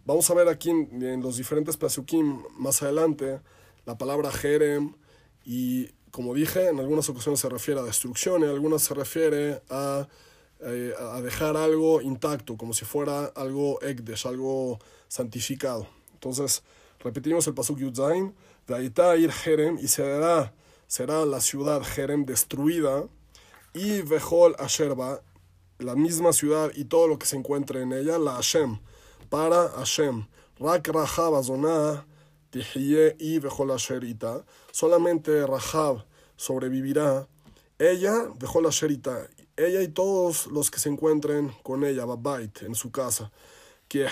vamos 0.06 0.30
a 0.30 0.34
ver 0.34 0.48
aquí 0.48 0.70
en, 0.70 1.20
los 1.20 1.36
diferentes 1.36 1.76
Pasukim 1.76 2.42
más 2.56 2.82
adelante 2.82 3.40
la 3.84 3.98
palabra 3.98 4.32
Jerem 4.32 4.94
y, 5.44 5.88
como 6.10 6.34
dije, 6.34 6.68
en 6.68 6.80
algunas 6.80 7.08
ocasiones 7.08 7.40
se 7.40 7.48
refiere 7.48 7.80
a 7.80 7.84
destrucción, 7.84 8.42
en 8.42 8.50
algunas 8.50 8.82
se 8.82 8.94
refiere 8.94 9.62
a, 9.68 10.08
eh, 10.60 10.92
a 10.98 11.20
dejar 11.20 11.56
algo 11.56 12.00
intacto, 12.00 12.56
como 12.56 12.72
si 12.72 12.84
fuera 12.84 13.26
algo 13.26 13.80
Ekdesh, 13.82 14.26
algo 14.26 14.78
santificado. 15.06 15.86
Entonces, 16.14 16.62
repetimos 16.98 17.46
el 17.46 17.54
Pasuk 17.54 17.78
Yudzain 17.78 18.34
ir 19.18 19.32
Jerem, 19.32 19.78
y 19.78 19.86
será, 19.86 20.52
será 20.88 21.24
la 21.24 21.40
ciudad 21.40 21.82
Jerem 21.82 22.24
destruida, 22.24 23.04
y 23.72 24.02
Vejol 24.02 24.56
Asherba, 24.58 25.20
la 25.78 25.94
misma 25.94 26.32
ciudad 26.32 26.72
y 26.74 26.86
todo 26.86 27.06
lo 27.06 27.18
que 27.18 27.26
se 27.26 27.36
encuentre 27.36 27.82
en 27.82 27.92
ella, 27.92 28.18
la 28.18 28.32
Hashem, 28.32 28.80
para 29.28 29.68
Hashem. 29.68 30.26
Rak 30.58 30.88
Rahab 30.88 31.34
Azonah, 31.34 32.06
y 33.18 33.38
Vejol 33.38 33.70
Asherita, 33.72 34.44
solamente 34.70 35.46
Rahab 35.46 36.04
sobrevivirá, 36.36 37.28
ella, 37.78 38.30
Vejol 38.38 38.66
Asherita, 38.66 39.28
ella 39.56 39.82
y 39.82 39.88
todos 39.88 40.46
los 40.46 40.70
que 40.70 40.78
se 40.78 40.88
encuentren 40.88 41.52
con 41.62 41.84
ella, 41.84 42.04
Babait, 42.04 42.62
en 42.62 42.74
su 42.74 42.90
casa, 42.90 43.30
que 43.88 44.06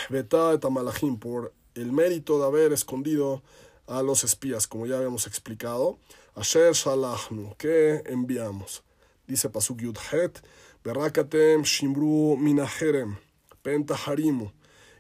Tamalahim, 0.61 1.19
por 1.19 1.53
el 1.75 1.93
mérito 1.93 2.39
de 2.39 2.47
haber 2.47 2.73
escondido 2.73 3.43
a 3.87 4.03
los 4.03 4.25
espías, 4.25 4.67
como 4.67 4.87
ya 4.87 4.97
habíamos 4.97 5.27
explicado. 5.27 5.99
Asher 6.35 6.73
Shalachnu, 6.73 7.55
que 7.57 8.03
enviamos. 8.07 8.83
Dice 9.27 9.49
Pasuk 9.49 9.81
Yudhet, 9.81 10.43
Berakatem 10.83 11.63
Shimbru 11.63 12.37
Minaherem, 12.37 13.17
Penta 13.63 13.95
Harimu. 13.95 14.51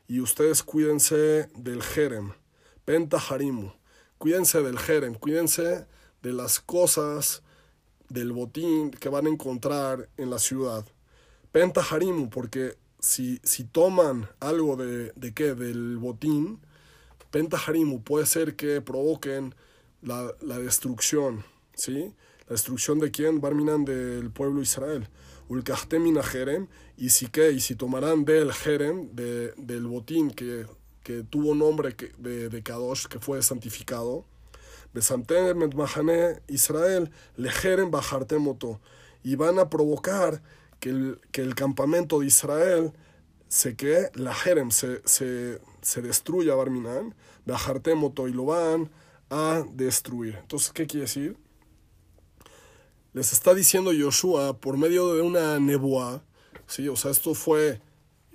Y 0.06 0.20
ustedes 0.20 0.62
cuídense 0.62 1.48
del 1.56 1.82
Jerem, 1.82 2.32
Penta 2.84 3.18
Harimu. 3.18 3.72
Cuídense 4.18 4.62
del 4.62 4.78
Jerem, 4.78 5.14
cuídense 5.14 5.86
de 6.22 6.32
las 6.32 6.60
cosas 6.60 7.42
del 8.08 8.32
botín 8.32 8.90
que 8.90 9.08
van 9.08 9.26
a 9.26 9.30
encontrar 9.30 10.08
en 10.16 10.30
la 10.30 10.38
ciudad. 10.38 10.84
Penta 11.52 11.82
Harimu, 11.82 12.30
porque 12.30 12.76
si, 13.04 13.38
si 13.44 13.64
toman 13.64 14.28
algo 14.40 14.76
de, 14.76 15.12
de 15.14 15.34
qué, 15.34 15.54
del 15.54 15.98
botín, 15.98 16.60
Pentaharimu 17.30 18.02
puede 18.02 18.26
ser 18.26 18.56
que 18.56 18.80
provoquen 18.80 19.54
la, 20.02 20.32
la, 20.40 20.58
destrucción, 20.58 21.44
¿sí? 21.74 22.14
La 22.46 22.52
destrucción 22.52 22.98
de 22.98 23.10
quién? 23.10 23.40
Barminan 23.40 23.84
del 23.84 24.30
pueblo 24.30 24.62
Israel. 24.62 25.08
Ulkahtemina 25.48 26.22
Jerem, 26.22 26.68
y 26.96 27.10
si 27.10 27.28
qué, 27.28 27.50
y 27.52 27.60
si 27.60 27.74
tomarán 27.74 28.24
del 28.24 28.52
Jerem, 28.52 29.14
de, 29.14 29.52
del 29.56 29.86
botín 29.86 30.30
que, 30.30 30.66
que 31.02 31.22
tuvo 31.22 31.54
nombre 31.54 31.96
de, 32.18 32.48
de 32.48 32.62
Kadosh, 32.62 33.06
que 33.06 33.18
fue 33.18 33.42
santificado, 33.42 34.24
Besantem 34.94 35.70
Mahane 35.74 36.40
Israel, 36.46 37.10
le 37.36 37.50
Jerem 37.50 37.90
Bajartemoto, 37.90 38.80
y 39.24 39.34
van 39.34 39.58
a 39.58 39.68
provocar 39.68 40.40
que 40.78 40.90
el, 40.90 41.20
que 41.32 41.40
el 41.40 41.54
campamento 41.54 42.20
de 42.20 42.26
Israel 42.26 42.92
se 43.48 43.74
que 43.76 44.10
la 44.14 44.34
Jerem 44.34 44.70
se, 44.70 45.00
se, 45.04 45.60
se 45.82 46.02
destruya 46.02 46.54
Barminan, 46.54 47.14
Bajartemoto 47.44 48.28
y 48.28 48.32
lo 48.32 48.46
van 48.46 48.90
a 49.30 49.64
destruir. 49.72 50.36
Entonces, 50.40 50.72
¿qué 50.72 50.86
quiere 50.86 51.06
decir? 51.06 51.36
Les 53.14 53.32
está 53.32 53.54
diciendo 53.54 53.92
Yoshua 53.92 54.58
por 54.58 54.76
medio 54.76 55.14
de 55.14 55.22
una 55.22 55.60
nebuá, 55.60 56.24
¿sí? 56.66 56.88
O 56.88 56.96
sea, 56.96 57.12
esto 57.12 57.34
fue, 57.34 57.80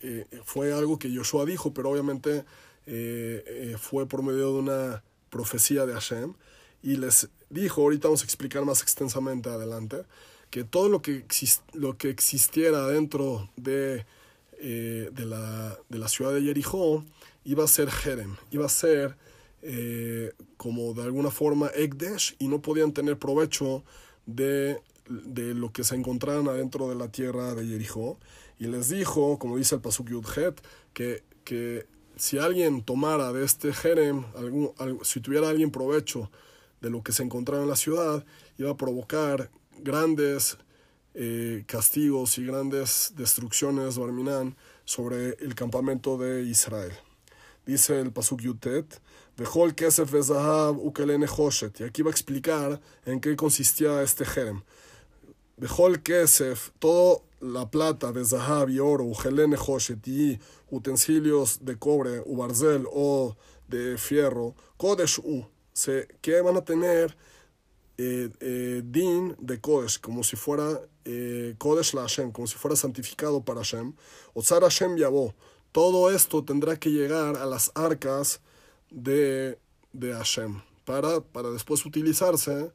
eh, 0.02 0.26
fue 0.46 0.72
algo 0.72 0.98
que 0.98 1.12
Yoshua 1.12 1.44
dijo, 1.44 1.74
pero 1.74 1.90
obviamente 1.90 2.46
eh, 2.86 3.44
eh, 3.46 3.76
fue 3.78 4.08
por 4.08 4.24
medio 4.24 4.54
de 4.54 4.60
una 4.60 5.04
profecía 5.30 5.86
de 5.86 5.92
Hashem. 5.92 6.34
Y 6.82 6.96
les 6.96 7.28
dijo, 7.50 7.82
ahorita 7.82 8.08
vamos 8.08 8.22
a 8.22 8.24
explicar 8.24 8.64
más 8.64 8.82
extensamente 8.82 9.50
adelante, 9.50 10.06
que 10.50 10.64
todo 10.64 10.88
lo 10.88 11.02
que, 11.02 11.18
exist, 11.18 11.62
lo 11.74 11.98
que 11.98 12.10
existiera 12.10 12.88
dentro 12.88 13.50
de, 13.58 14.06
de, 14.62 15.26
la, 15.26 15.78
de 15.90 16.00
la 16.00 16.08
ciudad 16.08 16.34
de 16.34 16.42
Jericó, 16.42 17.04
iba 17.44 17.66
a 17.66 17.68
ser 17.68 17.92
Jerem, 17.92 18.38
iba 18.50 18.66
a 18.66 18.70
ser 18.70 19.18
como 20.56 20.94
de 20.94 21.04
alguna 21.04 21.32
forma 21.32 21.70
Ekdesh 21.76 22.38
y 22.40 22.48
no 22.48 22.62
podían 22.62 22.94
tener 22.94 23.20
provecho 23.20 23.84
de, 24.36 24.82
de, 25.08 25.54
lo 25.54 25.72
que 25.72 25.84
se 25.84 25.96
encontraran 25.96 26.48
adentro 26.48 26.90
de 26.90 26.96
la 26.96 27.12
tierra 27.12 27.56
de 27.56 27.66
Jericó. 27.66 28.20
Y 28.60 28.68
les 28.68 28.90
dijo, 28.90 29.40
como 29.40 29.58
dice 29.58 29.76
el 29.76 29.82
Pasuk 29.82 30.10
Yudhet, 30.10 30.62
que, 30.94 31.24
que 31.44 31.88
si 32.16 32.38
alguien 32.38 32.84
tomara 32.84 33.32
de 33.32 33.46
este 33.46 33.74
Jerem, 33.74 34.26
algún, 34.36 34.72
si 35.04 35.22
tuviera 35.22 35.50
alguien 35.50 35.72
provecho 35.72 36.30
de 36.82 36.90
lo 36.90 37.02
que 37.02 37.12
se 37.12 37.24
encontraba 37.24 37.64
en 37.64 37.70
la 37.70 37.76
ciudad, 37.76 38.26
iba 38.58 38.72
a 38.72 38.78
provocar 38.78 39.50
grandes 39.82 40.58
eh, 41.14 41.64
castigos 41.66 42.38
y 42.38 42.46
grandes 42.46 43.14
destrucciones, 43.16 43.98
Barminan, 43.98 44.56
sobre 44.86 45.36
el 45.40 45.56
campamento 45.56 46.18
de 46.18 46.44
Israel. 46.44 46.92
Dice 47.66 48.00
el 48.00 48.12
Pasuk 48.12 48.42
Yutet, 48.42 49.00
Vejol 49.40 49.74
Kesef 49.74 50.12
Vezahab 50.12 50.78
Ukelene 50.78 51.26
Hoshet. 51.26 51.80
Y 51.80 51.84
aquí 51.86 52.02
va 52.02 52.10
a 52.10 52.12
explicar 52.12 52.82
en 53.06 53.22
qué 53.22 53.38
consistía 53.38 54.02
este 54.02 54.26
Jerem. 54.26 54.64
Bejol 55.56 56.04
Kesef, 56.04 56.72
toda 56.80 57.22
la 57.40 57.72
plata 57.72 58.12
de 58.12 58.26
Zahab 58.26 58.70
y 58.70 58.80
oro, 58.80 59.06
Ukelene 59.06 59.56
Hoshet 59.56 60.06
y 60.10 60.38
utensilios 60.70 61.60
de 61.64 61.78
cobre, 61.78 62.22
u 62.26 62.36
barzel 62.36 62.86
o 62.92 63.38
de 63.70 63.98
fierro, 63.98 64.56
Kodesh 64.76 65.20
U, 65.20 65.46
que 66.22 66.42
van 66.42 66.58
a 66.58 66.66
tener 66.66 67.16
eh, 67.98 68.30
eh, 68.42 68.82
din 68.84 69.38
de 69.40 69.62
Kodesh, 69.62 70.02
como 70.02 70.24
si 70.24 70.36
fuera 70.36 70.82
eh, 71.06 71.56
Kodesh 71.58 71.94
la 71.94 72.02
Hashem, 72.02 72.34
como 72.34 72.46
si 72.46 72.56
fuera 72.56 72.76
santificado 72.76 73.42
para 73.42 73.62
Hashem. 73.62 73.94
Otzar 74.34 74.64
Hashem 74.64 74.98
Yabó. 74.98 75.34
Todo 75.72 76.12
esto 76.12 76.44
tendrá 76.44 76.78
que 76.78 76.90
llegar 76.90 77.38
a 77.38 77.46
las 77.46 77.72
arcas 77.76 78.42
de, 78.92 79.60
de 79.94 80.14
Hashem 80.14 80.62
para, 80.86 81.22
para 81.22 81.50
después 81.52 81.86
utilizarse 81.86 82.72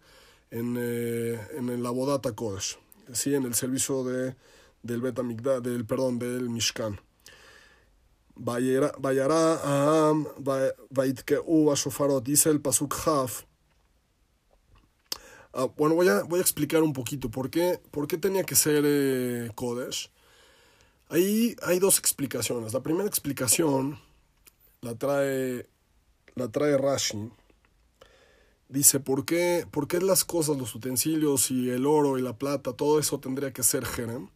en, 0.51 0.77
en 0.77 1.83
la 1.83 1.91
Bodata 1.91 2.33
Kodesh, 2.33 2.79
¿sí? 3.13 3.35
en 3.35 3.45
el 3.45 3.55
servicio 3.55 4.05
de, 4.05 4.37
del 4.83 5.01
Betamigdash, 5.01 5.63
del 5.63 5.85
perdón, 5.85 6.19
del 6.19 6.49
Mishkan. 6.49 7.01
Vayará 8.37 9.55
Aham, 9.63 10.27
Vaitkeu 10.91 11.75
Shofarot, 11.75 12.25
dice 12.25 12.51
el 12.51 12.61
Pasuk 12.61 12.95
Haf. 13.07 13.45
Ah, 15.53 15.69
bueno, 15.77 15.95
voy 15.95 16.09
a, 16.09 16.25
voy 16.25 16.41
a 16.41 16.43
explicar 16.43 16.83
un 16.83 16.93
poquito 16.93 17.31
por 17.31 17.49
qué, 17.49 17.81
por 17.93 18.09
qué 18.09 18.19
tenía 18.19 18.43
que 18.43 18.57
ser 18.57 18.83
eh, 18.85 19.51
Kodesh. 19.55 20.11
Ahí 21.09 21.55
hay 21.63 21.79
dos 21.79 21.99
explicaciones. 21.99 22.73
La 22.73 22.83
primera 22.83 23.07
explicación 23.07 24.01
la 24.81 24.97
trae, 24.97 25.69
la 26.35 26.49
trae 26.49 26.77
Rashi. 26.77 27.31
Dice, 28.69 28.99
¿por 28.99 29.25
qué, 29.25 29.67
¿por 29.71 29.87
qué 29.87 30.01
las 30.01 30.25
cosas, 30.25 30.57
los 30.57 30.75
utensilios 30.75 31.51
y 31.51 31.71
el 31.71 31.87
oro 31.87 32.19
y 32.19 32.23
la 32.23 32.37
plata, 32.37 32.73
todo 32.73 32.99
eso 32.99 33.21
tendría 33.21 33.53
que 33.53 33.63
ser 33.63 33.85
Jerem? 33.85 34.29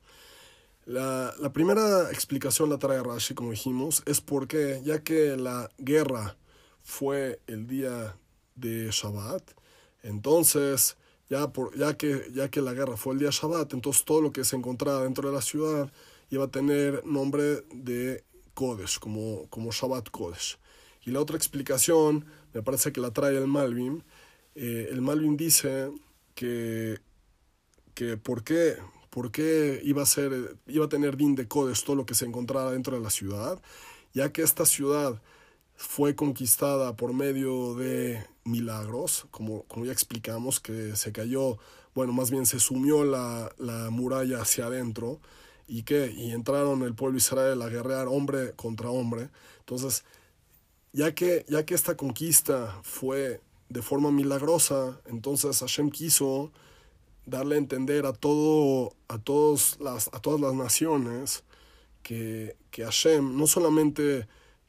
La, 0.85 1.35
la 1.39 1.53
primera 1.53 2.11
explicación 2.11 2.71
la 2.71 2.79
trae 2.79 3.03
Rashi, 3.03 3.35
como 3.35 3.51
dijimos, 3.51 4.03
es 4.07 4.21
porque 4.21 4.81
ya 4.85 5.03
que 5.03 5.37
la 5.37 5.71
guerra 5.79 6.37
fue 6.83 7.41
el 7.47 7.67
día 7.67 8.17
de 8.55 8.89
Shabbat, 8.91 9.43
entonces 10.03 10.97
ya, 11.29 11.53
por, 11.53 11.77
ya, 11.77 11.97
que, 11.97 12.31
ya 12.33 12.49
que 12.49 12.63
la 12.63 12.73
guerra 12.73 12.97
fue 12.97 13.15
el 13.15 13.21
día 13.21 13.31
Shabbat, 13.31 13.75
entonces 13.75 14.05
todo 14.05 14.23
lo 14.23 14.33
que 14.33 14.45
se 14.45 14.57
encontraba 14.57 15.03
dentro 15.03 15.29
de 15.29 15.35
la 15.35 15.43
ciudad 15.43 15.93
iba 16.31 16.45
a 16.45 16.51
tener 16.51 17.05
nombre 17.05 17.65
de 17.73 18.25
Kodesh, 18.55 18.99
como, 18.99 19.47
como 19.51 19.71
Shabbat 19.71 20.11
Kodesh. 20.11 20.59
Y 21.05 21.11
la 21.11 21.21
otra 21.21 21.37
explicación, 21.37 22.27
me 22.53 22.63
parece 22.63 22.93
que 22.93 23.01
la 23.01 23.13
trae 23.13 23.37
el 23.37 23.47
Malvin, 23.47 24.05
eh, 24.55 24.89
el 24.91 25.01
Malvin 25.01 25.37
dice 25.37 25.93
que, 26.35 26.99
que 27.95 28.17
por 28.17 28.43
qué, 28.43 28.77
por 29.11 29.31
qué 29.31 29.81
iba, 29.85 30.03
a 30.03 30.07
ser, 30.07 30.57
iba 30.67 30.87
a 30.87 30.89
tener 30.89 31.17
Din 31.17 31.35
de 31.35 31.47
Kodesh 31.47 31.85
todo 31.85 31.97
lo 31.97 32.07
que 32.07 32.15
se 32.15 32.25
encontraba 32.25 32.73
dentro 32.73 32.97
de 32.97 33.03
la 33.03 33.11
ciudad, 33.11 33.61
ya 34.13 34.33
que 34.33 34.43
esta 34.43 34.67
ciudad 34.67 35.23
fue 35.77 36.17
conquistada 36.17 36.97
por 36.97 37.13
medio 37.13 37.75
de 37.77 38.25
milagros, 38.45 39.27
como, 39.31 39.63
como 39.65 39.85
ya 39.85 39.93
explicamos, 39.93 40.59
que 40.59 40.97
se 40.97 41.13
cayó, 41.13 41.59
bueno, 41.95 42.13
más 42.13 42.31
bien 42.33 42.47
se 42.47 42.59
sumió 42.59 43.05
la, 43.05 43.53
la 43.59 43.91
muralla 43.91 44.43
hacia 44.43 44.67
adentro 44.67 45.21
y 45.69 45.85
que 45.85 46.11
y 46.11 46.33
entraron 46.33 46.83
el 46.83 46.95
pueblo 46.95 47.13
de 47.15 47.19
Israel 47.19 47.63
a 47.63 47.69
guerrear 47.69 48.09
hombre 48.09 48.55
contra 48.57 48.91
hombre. 48.91 49.29
Entonces, 49.61 50.05
ya 50.93 51.15
que, 51.15 51.45
ya 51.49 51.65
que 51.65 51.75
esta 51.75 51.97
conquista 51.97 52.79
fue 52.83 53.41
de 53.69 53.83
forma 53.83 54.11
milagrosa, 54.11 55.01
entonces 55.07 55.61
Hashem 55.61 55.91
quiso 55.91 56.51
darle 57.27 57.57
a 57.57 57.59
entender 57.59 58.07
a, 58.07 58.13
todo, 58.13 58.95
a, 59.09 59.19
todos 59.19 59.79
las, 59.81 60.09
a 60.13 60.21
todas 60.21 60.41
las 60.41 60.55
naciones 60.55 61.45
que, 62.03 62.57
que 62.71 62.85
Hashem 62.85 63.37
no 63.37 63.47
solamente 63.47 64.27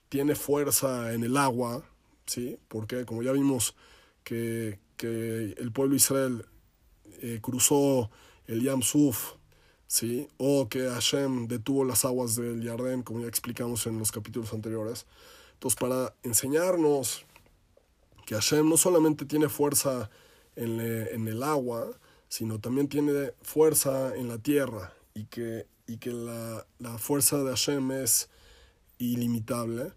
tiene 0.10 0.36
fuerza 0.36 1.14
en 1.14 1.24
el 1.24 1.38
agua, 1.38 1.84
¿sí? 2.26 2.58
Porque 2.68 3.06
como 3.06 3.24
ya 3.24 3.32
vimos 3.32 3.76
que, 4.24 4.80
que 4.98 5.56
el 5.58 5.72
pueblo 5.72 5.96
Israel 5.96 6.46
eh, 7.22 7.40
cruzó 7.42 8.10
el 8.48 8.62
Yam 8.64 8.82
Suf, 8.82 9.34
¿sí? 9.88 10.28
O 10.38 10.68
que 10.68 10.90
Hashem 10.90 11.48
detuvo 11.48 11.86
las 11.86 12.04
aguas 12.06 12.36
del 12.36 12.62
Yardén, 12.62 13.04
como 13.04 13.22
ya 13.22 13.28
explicamos 13.28 13.88
en 13.88 14.00
los 14.00 14.12
capítulos 14.12 14.54
anteriores. 14.54 15.06
Entonces, 15.60 15.78
para 15.78 16.16
enseñarnos 16.24 17.26
que 18.26 18.34
Hashem 18.36 18.70
no 18.70 18.78
solamente 18.78 19.26
tiene 19.26 19.50
fuerza 19.50 20.10
en, 20.56 20.80
en 20.80 21.28
el 21.28 21.44
agua, 21.44 21.92
sino 22.30 22.60
también 22.60 22.88
tiene 22.88 23.34
fuerza 23.42 24.16
en 24.16 24.30
la 24.30 24.38
tierra 24.38 24.94
y 25.14 25.26
que, 25.26 25.68
y 25.86 25.98
que 25.98 26.14
la, 26.14 26.66
la 26.78 26.98
fuerza 26.98 27.44
de 27.44 27.50
Hashem 27.50 27.92
es 27.92 28.30
ilimitable. 29.00 29.92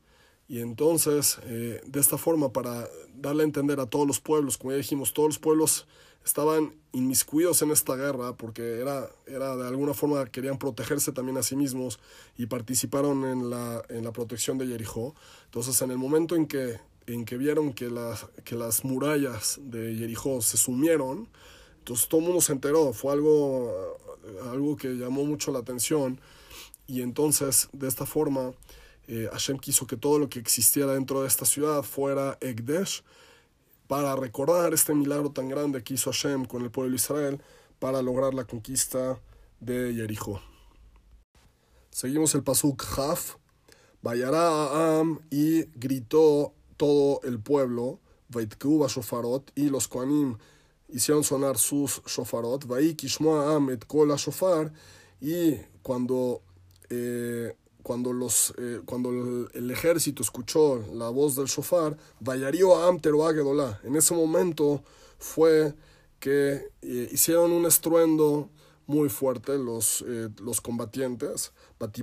Y 0.48 0.59
entonces, 0.59 1.38
eh, 1.44 1.81
de 1.87 2.01
esta 2.01 2.18
forma, 2.18 2.53
para 2.53 2.88
darle 3.14 3.44
a 3.44 3.46
entender 3.46 3.79
a 3.79 3.87
todos 3.87 4.05
los 4.05 4.18
pueblos, 4.18 4.59
como 4.59 4.72
ya 4.72 4.79
dijimos, 4.79 5.12
todos 5.12 5.29
los 5.29 5.38
pueblos 5.38 5.87
estaban 6.24 6.74
inmiscuidos 6.92 7.62
en 7.62 7.70
esta 7.70 7.96
guerra 7.96 8.37
porque 8.37 8.80
era, 8.80 9.08
era 9.26 9.56
de 9.56 9.66
alguna 9.66 9.94
forma 9.94 10.24
querían 10.26 10.58
protegerse 10.58 11.12
también 11.12 11.38
a 11.38 11.42
sí 11.42 11.56
mismos 11.56 11.98
y 12.37 12.46
participaron 12.46 13.24
en 13.24 13.50
la, 13.50 13.82
en 13.88 14.04
la 14.04 14.12
protección 14.12 14.58
de 14.58 14.66
Jericó. 14.66 15.14
Entonces, 15.46 15.80
en 15.82 15.90
el 15.90 15.98
momento 15.98 16.37
en 16.37 16.46
que, 16.46 16.78
en 17.06 17.24
que 17.24 17.37
vieron 17.37 17.72
que 17.72 17.90
las, 17.90 18.26
que 18.44 18.54
las 18.54 18.85
murallas 18.85 19.58
de 19.62 19.94
Jericó 19.96 20.40
se 20.42 20.56
sumieron, 20.56 21.28
entonces 21.78 22.08
todo 22.08 22.20
el 22.20 22.26
mundo 22.26 22.40
se 22.40 22.52
enteró, 22.52 22.92
fue 22.92 23.12
algo, 23.12 23.98
algo 24.44 24.76
que 24.76 24.88
llamó 24.90 25.24
mucho 25.24 25.50
la 25.50 25.58
atención 25.58 26.20
y 26.87 27.00
entonces 27.02 27.68
de 27.72 27.88
esta 27.88 28.06
forma 28.06 28.52
eh, 29.08 29.28
Hashem 29.32 29.58
quiso 29.58 29.87
que 29.87 29.96
todo 29.96 30.18
lo 30.18 30.28
que 30.28 30.38
existiera 30.38 30.94
dentro 30.94 31.22
de 31.22 31.28
esta 31.28 31.44
ciudad 31.44 31.82
fuera 31.82 32.38
Egdesh, 32.40 33.02
para 33.92 34.16
recordar 34.16 34.72
este 34.72 34.94
milagro 34.94 35.33
tan 35.33 35.50
grande 35.50 35.85
que 35.85 35.92
hizo 35.92 36.11
Hashem 36.11 36.46
con 36.46 36.62
el 36.62 36.70
pueblo 36.70 36.92
de 36.92 36.96
Israel 36.96 37.42
para 37.78 38.00
lograr 38.00 38.33
la 38.33 38.46
conquista 38.46 39.20
de 39.61 39.92
Jericó. 39.92 40.40
Seguimos 41.90 42.35
el 42.35 42.42
pasuk 42.42 42.83
Haf. 42.96 43.35
Vayará 44.00 44.98
Am 44.98 45.20
y 45.31 45.64
gritó 45.78 46.55
todo 46.78 47.20
el 47.24 47.38
pueblo, 47.38 48.00
Vaitkeuba 48.31 48.87
Shofarot, 48.87 49.52
y 49.55 49.68
los 49.68 49.88
Koanim 49.88 50.38
hicieron 50.88 51.22
sonar 51.22 51.59
sus 51.59 52.00
Shofarot, 52.07 52.66
Vaikishmoa 52.66 53.57
Am 53.57 53.68
et 53.68 53.85
Kola 53.85 54.16
Shofar, 54.16 54.72
y 55.20 55.57
cuando 55.83 56.40
eh, 56.88 57.55
cuando, 57.82 58.12
los, 58.12 58.54
eh, 58.58 58.80
cuando 58.84 59.10
el, 59.52 59.70
ejército 59.70 60.22
escuchó 60.22 60.84
la 60.94 61.08
voz 61.08 61.36
del 61.36 61.46
shofar, 61.46 61.96
Vayarío 62.20 62.76
a 62.76 62.88
Amtero 62.88 63.26
Agedolá. 63.26 63.80
En 63.84 63.96
ese 63.96 64.14
momento 64.14 64.82
fue 65.18 65.74
que 66.20 66.68
eh, 66.82 67.08
hicieron 67.12 67.52
un 67.52 67.66
estruendo 67.66 68.48
muy 68.86 69.08
fuerte 69.08 69.58
los, 69.58 70.04
eh, 70.06 70.28
los 70.40 70.60
combatientes. 70.60 71.52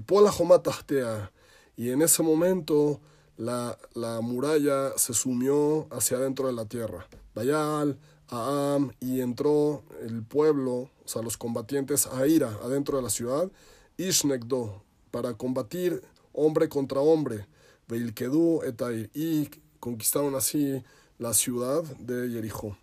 Jomatahtea. 0.07 1.31
Y 1.77 1.91
en 1.91 2.01
ese 2.01 2.23
momento 2.23 2.99
la, 3.37 3.77
la 3.93 4.19
muralla 4.21 4.97
se 4.97 5.13
sumió 5.13 5.87
hacia 5.91 6.17
adentro 6.17 6.47
de 6.47 6.53
la 6.53 6.65
tierra. 6.65 7.07
Bayal, 7.33 7.97
Aam, 8.27 8.91
y 8.99 9.21
entró 9.21 9.83
el 10.01 10.23
pueblo, 10.23 10.73
o 10.73 10.91
sea, 11.05 11.21
los 11.21 11.37
combatientes 11.37 12.05
a 12.05 12.27
Ira, 12.27 12.59
adentro 12.63 12.97
de 12.97 13.03
la 13.03 13.09
ciudad. 13.09 13.49
Ishnekdo, 13.97 14.83
para 15.12 15.34
combatir 15.34 16.02
hombre 16.34 16.69
contra 16.69 17.02
hombre, 17.02 17.48
Veilkedú 17.88 18.62
etair, 18.63 19.10
y 19.13 19.50
conquistaron 19.80 20.36
así 20.36 20.84
la 21.17 21.34
ciudad 21.34 21.84
de 21.84 22.30
Jericó. 22.30 22.78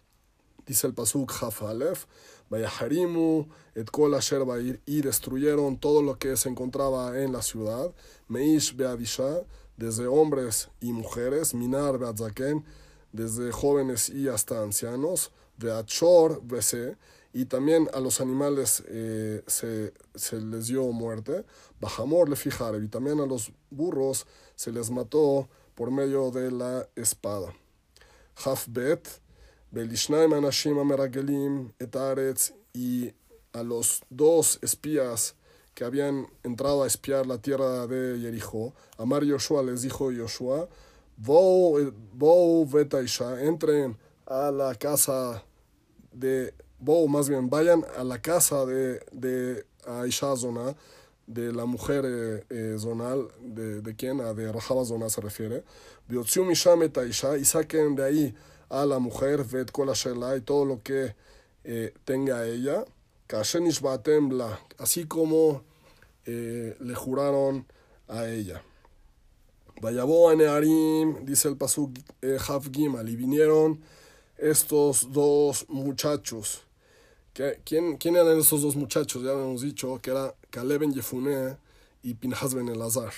Dice 0.67 0.89
el 0.89 0.95
Pasuk 0.95 1.33
Hafalef, 1.41 2.07
Vayaharimu 2.51 3.47
et 3.75 3.91
kol 3.91 4.15
asher 4.15 4.43
y 4.87 5.01
destruyeron 5.01 5.79
todo 5.79 6.03
lo 6.03 6.19
que 6.19 6.37
se 6.37 6.49
encontraba 6.49 7.21
en 7.21 7.33
la 7.33 7.43
ciudad, 7.43 7.93
Meish 8.29 8.75
beadisha, 8.77 9.43
desde 9.77 10.07
hombres 10.07 10.69
y 10.81 10.93
mujeres, 10.93 11.55
Minar 11.55 11.99
beadzaken, 11.99 12.65
desde 13.12 13.53
jóvenes 13.53 14.09
y 14.09 14.29
hasta 14.29 14.62
ancianos, 14.62 15.33
Beachor 15.57 16.41
bese, 16.43 16.97
y 17.37 17.44
también 17.44 17.87
a 17.92 18.01
los 18.01 18.22
animales 18.22 18.83
eh, 18.88 19.42
se, 19.46 19.92
se, 20.14 20.40
les 20.40 20.68
dio 20.68 20.90
muerte. 20.90 21.44
Bajamor 21.79 22.31
le 22.31 22.37
fijaron 22.37 22.83
y 22.83 22.88
también 22.88 23.20
a 23.20 23.27
los 23.27 23.53
burros 23.68 24.27
se 24.55 24.72
les 24.72 24.90
mató 24.90 25.46
por 25.75 25.90
medio 25.90 26.31
de 26.31 26.51
la 26.51 26.88
espada. 26.96 27.53
Hafbet, 28.42 29.20
Belishnaim 29.70 30.33
Anashim 30.33 30.79
Ameragelim 30.79 31.72
Etaretz 31.79 32.55
y 32.72 33.12
a 33.53 33.62
los 33.62 34.01
dos 34.09 34.59
espías 34.62 35.35
que 35.75 35.85
habían 35.85 36.29
entrado 36.42 36.85
a 36.85 36.87
espiar 36.87 37.27
la 37.27 37.37
tierra 37.37 37.87
de 37.87 38.18
Jericó, 38.18 38.72
Amar 38.96 39.25
Yoshua 39.25 39.62
les 39.62 39.83
dijo 39.83 40.11
Yoshua, 40.11 40.70
Vou 41.18 42.66
Betaisha, 42.66 43.42
entren 43.42 43.99
a 44.25 44.51
la 44.51 44.75
casa 44.75 45.44
de 46.12 46.55
Bo, 46.79 47.09
más 47.09 47.29
bien, 47.29 47.49
vayan 47.49 47.85
a 47.97 48.05
la 48.05 48.21
casa 48.21 48.67
de, 48.67 49.01
de 49.12 49.65
Aisha 49.87 50.37
Zona, 50.37 50.77
de 51.27 51.53
la 51.53 51.65
mujer 51.65 52.05
eh, 52.07 52.45
eh, 52.51 52.77
zonal, 52.79 53.29
de, 53.41 53.81
de 53.81 53.97
quien, 53.97 54.21
a 54.21 54.33
de 54.35 54.53
Rahaba 54.53 54.85
Zona 54.85 55.09
se 55.09 55.21
refiere, 55.21 55.65
y 56.09 57.45
saquen 57.45 57.97
de 57.97 58.05
ahí 58.05 58.35
a 58.69 58.85
la 58.85 58.99
mujer, 58.99 59.45
Vet 59.45 59.73
y 60.37 60.41
todo 60.43 60.65
lo 60.65 60.83
que 60.83 61.15
eh, 61.65 61.95
tenga 62.05 62.47
ella, 62.47 62.85
así 64.79 65.07
como 65.07 65.62
le 66.25 66.95
juraron 66.95 67.67
a 68.09 68.27
ella. 68.29 68.62
Vayabó 69.81 70.35
Nearim, 70.35 71.25
dice 71.27 71.49
el 71.49 71.57
Pasuk 71.57 71.99
eh, 72.23 72.39
Gimal, 72.73 73.09
y 73.09 73.17
vinieron 73.17 73.81
estos 74.39 75.12
dos 75.12 75.67
muchachos. 75.69 76.65
¿Quién, 77.64 77.99
¿Quién 77.99 78.16
eran 78.16 78.38
esos 78.38 78.62
dos 78.62 78.77
muchachos? 78.77 79.22
Ya 79.22 79.33
hemos 79.33 79.61
dicho 79.61 80.01
que 80.01 80.11
era 80.11 80.35
Caleb 80.49 80.81
ben 80.81 80.94
Yefuné 80.94 81.59
y 82.03 82.14
Pinhas 82.14 82.55
ben 82.55 82.68
Elazar. 82.68 83.12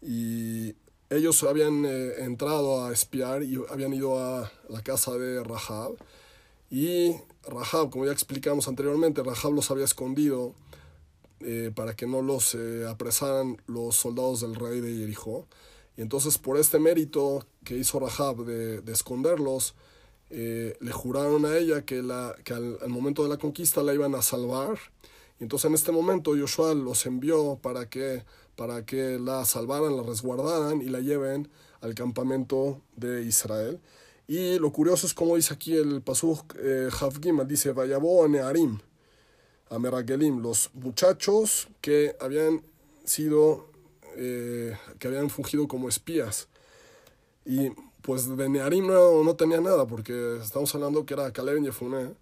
Y 0.00 0.74
ellos 1.10 1.42
habían 1.42 1.84
eh, 1.84 2.24
entrado 2.24 2.82
a 2.82 2.92
espiar 2.92 3.42
y 3.42 3.60
habían 3.68 3.92
ido 3.92 4.18
a 4.18 4.50
la 4.70 4.82
casa 4.82 5.18
de 5.18 5.44
Rahab. 5.44 5.96
Y 6.70 7.14
Rahab, 7.46 7.90
como 7.90 8.06
ya 8.06 8.12
explicamos 8.12 8.68
anteriormente, 8.68 9.22
Rahab 9.22 9.52
los 9.52 9.70
había 9.70 9.84
escondido 9.84 10.54
eh, 11.40 11.72
para 11.74 11.94
que 11.94 12.06
no 12.06 12.22
los 12.22 12.54
eh, 12.54 12.86
apresaran 12.88 13.60
los 13.66 13.96
soldados 13.96 14.40
del 14.40 14.54
rey 14.54 14.80
de 14.80 14.96
Jericó. 14.96 15.46
Y 15.94 16.00
entonces 16.00 16.38
por 16.38 16.56
este 16.56 16.78
mérito 16.78 17.44
que 17.64 17.76
hizo 17.76 18.00
Rahab 18.00 18.46
de 18.46 18.92
esconderlos, 18.92 19.74
eh, 20.30 20.76
le 20.80 20.92
juraron 20.92 21.44
a 21.44 21.56
ella 21.56 21.84
que, 21.84 22.02
la, 22.02 22.36
que 22.44 22.54
al, 22.54 22.78
momento 22.88 23.24
de 23.24 23.28
la 23.28 23.36
conquista 23.36 23.82
la 23.82 23.94
iban 23.94 24.14
a 24.14 24.22
salvar. 24.22 24.78
Y 25.40 25.42
entonces 25.42 25.68
en 25.68 25.74
este 25.74 25.90
momento 25.92 26.36
Joshua 26.38 26.74
los 26.74 27.04
envió 27.06 27.58
para 27.60 27.88
que, 27.88 28.24
para 28.56 28.86
que 28.86 29.18
la 29.18 29.44
salvaran, 29.44 29.96
la 29.96 30.02
resguardaran 30.02 30.82
y 30.82 30.86
la 30.86 31.00
lleven 31.00 31.48
al 31.80 31.94
campamento 31.94 32.80
de 32.96 33.22
Israel. 33.24 33.80
Y 34.28 34.60
lo 34.60 34.70
curioso 34.72 35.08
es 35.08 35.14
como 35.14 35.34
dice 35.34 35.52
aquí 35.52 35.74
el 35.74 36.02
Pasuk 36.02 36.54
eh, 36.60 36.88
dice, 37.48 37.72
Vayabo 37.72 38.24
a 38.24 38.28
Nearim, 38.28 38.78
a 39.68 39.78
Meragelim, 39.80 40.40
los 40.40 40.70
muchachos 40.74 41.68
que 41.80 42.14
habían 42.20 42.62
sido, 43.04 43.66
eh, 44.16 44.76
que 45.00 45.08
habían 45.08 45.30
fungido 45.30 45.66
como 45.66 45.88
espías. 45.88 46.48
Y 47.44 47.70
pues 48.02 48.36
de 48.36 48.48
Nearim 48.48 48.86
no, 48.86 49.22
no, 49.22 49.36
tenía 49.36 49.60
nada, 49.60 49.86
porque 49.86 50.38
estamos 50.42 50.74
hablando 50.74 51.04
que 51.04 51.14
era 51.14 51.32
Caleb 51.32 51.62
Yefuné, 51.62 52.14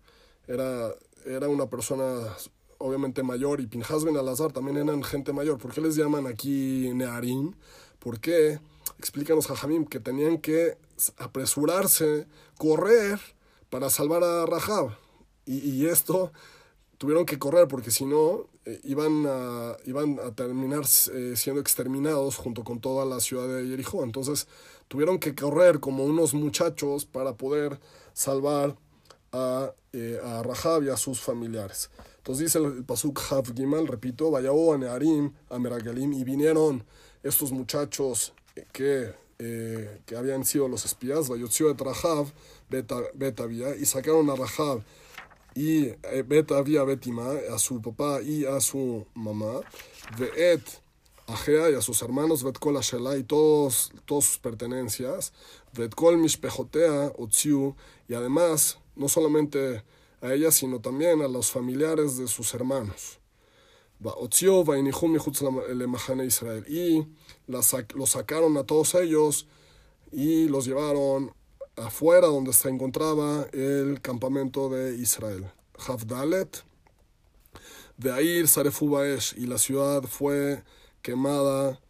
era, 0.46 0.94
era 1.24 1.48
una 1.48 1.66
persona 1.66 2.34
obviamente 2.78 3.22
mayor, 3.22 3.60
y 3.60 3.66
Pinhas 3.66 4.04
Ben 4.04 4.16
Alazar 4.16 4.52
también 4.52 4.76
eran 4.76 5.02
gente 5.02 5.32
mayor. 5.32 5.58
¿Por 5.58 5.72
qué 5.72 5.80
les 5.80 5.96
llaman 5.96 6.26
aquí 6.26 6.90
Nearim? 6.94 7.54
¿Por 7.98 8.20
qué? 8.20 8.60
Explícanos, 8.98 9.46
Jajamim, 9.46 9.84
que 9.84 10.00
tenían 10.00 10.38
que 10.38 10.78
apresurarse, 11.16 12.26
correr 12.56 13.20
para 13.70 13.90
salvar 13.90 14.22
a 14.22 14.46
Rahab. 14.46 14.96
Y, 15.44 15.58
y 15.70 15.86
esto 15.86 16.32
tuvieron 16.98 17.24
que 17.24 17.38
correr 17.38 17.68
porque 17.68 17.90
si 17.90 18.04
no 18.04 18.48
eh, 18.68 18.80
iban, 18.84 19.24
a, 19.26 19.76
iban 19.86 20.18
a 20.20 20.32
terminar 20.34 20.82
eh, 21.14 21.34
siendo 21.36 21.60
exterminados 21.60 22.36
junto 22.36 22.64
con 22.64 22.80
toda 22.80 23.06
la 23.06 23.20
ciudad 23.20 23.48
de 23.48 23.66
Jericó. 23.66 24.04
Entonces 24.04 24.46
tuvieron 24.88 25.18
que 25.18 25.35
correr 25.35 25.81
como 25.81 26.05
unos 26.05 26.35
muchachos 26.35 27.05
para 27.05 27.35
poder 27.35 27.79
salvar 28.12 28.77
a, 29.33 29.72
eh, 29.92 30.18
a 30.22 30.42
Rahab 30.42 30.85
y 30.85 30.88
a 30.88 30.96
sus 30.96 31.20
familiares. 31.20 31.90
Entonces 32.18 32.46
dice 32.46 32.59
el, 32.59 32.85
Pasuk 32.85 33.20
Hav 33.31 33.55
Gimal, 33.55 33.87
repito, 33.87 34.31
Vayao 34.31 34.74
a 34.74 34.79
Nearim, 34.79 35.33
a 35.51 35.59
Meragalim, 35.59 36.12
y 36.12 36.24
vinieron 36.24 36.85
estos 37.22 37.53
muchachos 37.53 38.33
que, 38.72 39.14
que 39.38 40.16
habían 40.16 40.44
sido 40.44 40.68
los 40.68 40.85
espías, 40.85 41.29
Vayotzio 41.29 41.72
de 41.72 41.85
Rahab, 41.85 42.27
Betavia, 43.14 43.77
y 43.77 43.85
sacaron 43.87 44.29
a 44.31 44.37
Rahab 44.37 44.83
y 45.59 45.87
eh, 45.87 46.24
Bet 46.24 46.53
había 46.53 46.85
Betima, 46.85 47.33
a 47.53 47.59
su 47.59 47.83
papá 47.83 48.22
y 48.22 48.44
a 48.44 48.61
su 48.61 49.05
mamá, 49.14 49.61
Veet 50.16 50.62
Ajea 51.28 51.70
y 51.70 51.74
a 51.74 51.82
sus 51.82 52.00
hermanos, 52.00 52.42
Bet 52.42 52.58
Kol 52.58 52.80
y 53.18 53.22
todos, 53.22 53.92
todas 54.06 54.24
sus 54.24 54.38
pertenencias, 54.38 55.34
Bet 55.74 55.94
Kol 55.94 56.16
Mishpejotea, 56.16 57.12
Otziu, 57.18 57.76
y 58.08 58.14
además, 58.14 58.78
no 58.96 59.10
solamente 59.10 59.84
a 60.22 60.32
ella, 60.32 60.50
sino 60.50 60.80
también 60.80 61.20
a 61.20 61.28
los 61.28 61.50
familiares 61.50 62.16
de 62.16 62.28
sus 62.28 62.54
hermanos. 62.54 63.18
Otziu, 64.02 64.64
le 64.64 66.24
Israel. 66.24 66.64
Y 66.66 67.06
los 67.46 68.10
sacaron 68.10 68.56
a 68.56 68.64
todos 68.64 68.94
ellos 68.94 69.46
y 70.10 70.48
los 70.48 70.64
llevaron 70.64 71.34
afuera 71.76 72.28
donde 72.28 72.54
se 72.54 72.70
encontraba 72.70 73.46
el 73.52 74.00
campamento 74.00 74.70
de 74.70 74.96
Israel. 74.96 75.50
Havdalet, 75.86 76.64
de 77.98 78.10
Air 78.10 78.48
Sarefubaesh, 78.48 79.34
y 79.36 79.46
la 79.46 79.58
ciudad 79.58 80.04
fue 80.04 80.62
quemada, 81.08 81.80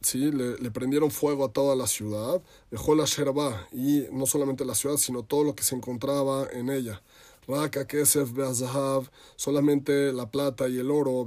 ¿sí? 0.00 0.30
le, 0.30 0.70
prendieron 0.70 1.10
fuego 1.10 1.44
a 1.44 1.52
toda 1.52 1.74
la 1.74 1.88
ciudad, 1.88 2.40
dejó 2.70 2.94
la 2.94 3.04
Sherba, 3.04 3.66
y 3.72 4.04
no 4.12 4.26
solamente 4.26 4.64
la 4.64 4.76
ciudad, 4.76 4.96
sino 4.96 5.24
todo 5.24 5.42
lo 5.42 5.56
que 5.56 5.64
se 5.64 5.74
encontraba 5.74 6.46
en 6.52 6.70
ella. 6.70 7.02
Raka, 7.48 7.84
Kesef, 7.88 8.32
Beazahav, 8.32 9.10
solamente 9.34 10.12
la 10.12 10.30
plata 10.30 10.68
y 10.68 10.78
el 10.78 10.88
oro, 10.92 11.26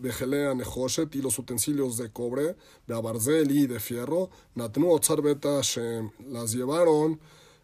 Bejelea, 0.00 0.54
Nehoshet 0.54 1.14
y 1.14 1.20
los 1.20 1.38
utensilios 1.38 1.98
de 1.98 2.10
cobre, 2.10 2.56
Beabarzel 2.86 3.50
y 3.50 3.66
de 3.66 3.78
fierro, 3.78 4.30
Natnu 4.54 4.90
Otzarbeta 4.90 5.60
Shem, 5.60 6.10
las 6.30 6.52
llevaron, 6.52 7.20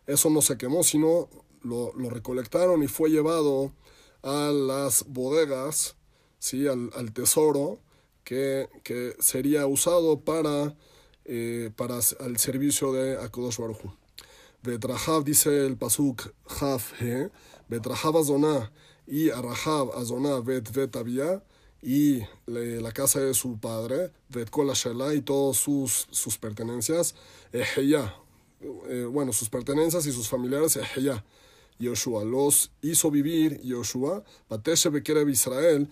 eso 0.06 0.28
no 0.28 0.42
se 0.42 0.58
quemó, 0.58 0.84
sino 0.84 1.30
lo, 1.62 1.92
recolectaron 2.10 2.82
y 2.82 2.86
fue 2.86 3.08
llevado 3.08 3.72
a 4.22 4.50
las 4.52 5.06
bodegas, 5.08 5.96
¿sí? 6.38 6.66
al 6.68 7.12
tesoro, 7.14 7.78
que, 8.24 8.68
que, 8.82 9.14
sería 9.18 9.66
usado 9.66 10.20
para, 10.20 10.74
para 11.76 11.98
el 12.20 12.38
servicio 12.38 12.92
de 12.92 13.16
Akodosh 13.16 13.58
Baruch 13.58 14.00
Betrahav 14.62 15.24
dice 15.24 15.66
el 15.66 15.76
pasuk 15.78 16.32
Haf 16.60 17.00
He, 17.00 17.30
Betrahav 17.68 18.18
Azona 18.18 18.70
y 19.06 19.30
Arahab 19.30 19.92
Azona 19.96 20.40
Bet 20.40 20.70
Vetabia 20.70 21.42
y 21.82 22.20
la 22.46 22.92
casa 22.92 23.20
de 23.20 23.32
su 23.32 23.58
padre, 23.58 24.12
Bet 24.28 24.50
Kol 24.50 24.70
y 25.16 25.22
todas 25.22 25.56
sus, 25.56 26.08
sus 26.10 26.36
pertenencias, 26.36 27.14
Eheya, 27.52 28.14
eh, 28.88 29.06
bueno, 29.10 29.32
sus 29.32 29.48
pertenencias 29.48 30.04
y 30.06 30.12
sus 30.12 30.28
familiares, 30.28 30.76
Eheya. 30.76 31.24
Yoshua 31.78 32.24
los 32.24 32.72
hizo 32.82 33.10
vivir 33.10 33.58
Yoshua, 33.62 34.22
Bateshev 34.50 34.92
Bekerev 34.92 35.30
Israel, 35.30 35.88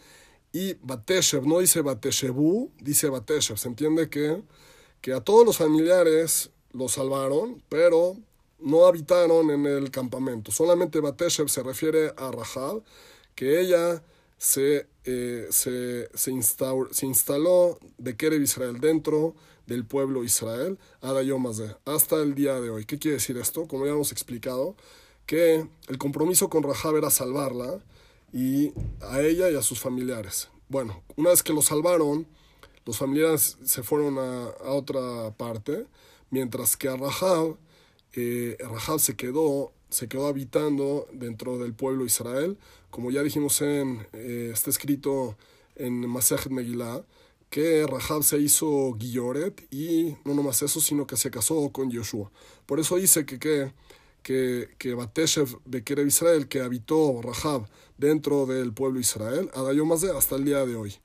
y 0.53 0.75
Bateshev, 0.83 1.47
no 1.47 1.59
dice 1.61 1.83
Bateshebu, 1.83 2.71
dice 2.81 3.09
Bateshev. 3.09 3.59
Se 3.59 3.69
entiende 3.69 4.09
que, 4.09 4.43
que 5.01 5.13
a 5.13 5.21
todos 5.21 5.45
los 5.45 5.59
familiares 5.59 6.51
los 6.73 6.93
salvaron, 6.93 7.63
pero 7.69 8.17
no 8.59 8.87
habitaron 8.87 9.51
en 9.51 9.67
el 9.67 9.91
campamento. 9.91 10.51
Solamente 10.51 11.01
Bateshev 11.01 11.49
se 11.49 11.63
refiere 11.63 12.13
a 12.17 12.31
Rahab, 12.31 12.83
que 13.35 13.61
ella 13.61 14.03
se, 14.39 14.87
eh, 15.05 15.47
se, 15.51 16.09
se, 16.15 16.31
se, 16.91 17.07
instaló 17.07 17.79
de 17.99 18.17
Kerev 18.17 18.43
Israel 18.43 18.81
dentro 18.81 19.35
del 19.67 19.85
pueblo 19.85 20.25
Israel, 20.25 20.79
hasta 21.85 22.17
el 22.23 22.35
día 22.35 22.61
de 22.61 22.71
hoy. 22.71 22.87
¿Qué 22.87 22.99
quiere 22.99 23.17
decir 23.17 23.37
esto? 23.37 23.69
Como 23.69 23.85
ya 23.85 23.93
hemos 23.93 24.13
explicado, 24.13 24.77
que 25.27 25.69
el 25.89 25.99
compromiso 25.99 26.49
con 26.49 26.63
Rahab 26.63 26.97
era 26.97 27.11
salvarla 27.11 27.81
y 28.33 28.73
a 29.01 29.21
ella 29.21 29.51
y 29.51 29.57
a 29.57 29.63
sus 29.63 29.81
familiares. 29.81 30.49
Bueno, 30.69 31.03
una 31.17 31.31
vez 31.31 31.43
que 31.43 31.53
lo 31.53 31.63
salvaron, 31.63 32.27
los 32.85 32.99
familiares 32.99 33.59
se 33.65 33.83
fueron 33.83 34.19
a, 34.19 34.53
otra 34.71 35.31
parte, 35.37 35.87
mientras 36.31 36.77
que 36.77 36.89
a 36.89 36.97
Rahab, 36.97 37.57
eh, 38.15 38.57
se 38.99 39.17
quedó 39.17 39.73
se 39.91 40.07
quedó 40.07 40.27
habitando 40.27 41.09
dentro 41.13 41.59
del 41.59 41.73
pueblo 41.73 42.01
de 42.01 42.09
Israel. 42.09 42.59
Como 42.91 43.11
ya 43.11 43.23
dijimos, 43.23 43.61
en, 43.63 44.07
eh, 44.13 44.51
está 44.53 44.71
escrito 44.71 45.37
en 45.77 46.07
Masechet 46.07 46.53
Megillah 46.53 47.03
que 47.51 47.87
Rahab 47.87 48.23
se 48.23 48.39
hizo 48.39 48.95
Guilloret 48.95 49.67
y 49.73 50.17
no 50.25 50.35
nomás 50.35 50.63
eso, 50.63 50.81
sino 50.81 51.07
que 51.07 51.17
se 51.17 51.31
casó 51.31 51.71
con 51.71 51.91
Yoshua. 51.91 52.31
Por 52.67 52.79
eso 52.79 52.97
dice 52.97 53.25
que, 53.25 53.73
que, 54.29 54.69
que 54.77 54.93
Bateshev 54.93 55.59
Bekerev 55.65 56.07
Israel, 56.07 56.49
que 56.49 56.61
habitó 56.61 57.23
Rahab 57.23 57.67
dentro 57.97 58.45
del 58.45 58.75
pueblo 58.75 58.97
de 58.97 59.01
Israel, 59.01 59.51
hasta 60.15 60.37
el 60.37 60.45
día 60.45 60.67
de 60.67 60.77
hoy. 60.77 60.97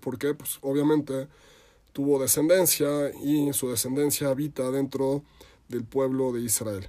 ¿Por 0.00 0.18
qué? 0.18 0.32
Pues 0.32 0.56
obviamente 0.62 1.28
tuvo 1.92 2.18
descendencia 2.18 3.10
y 3.22 3.52
su 3.52 3.68
descendencia 3.68 4.30
habita 4.30 4.70
dentro 4.70 5.22
del 5.68 5.84
pueblo 5.84 6.32
de 6.32 6.40
Israel. 6.40 6.88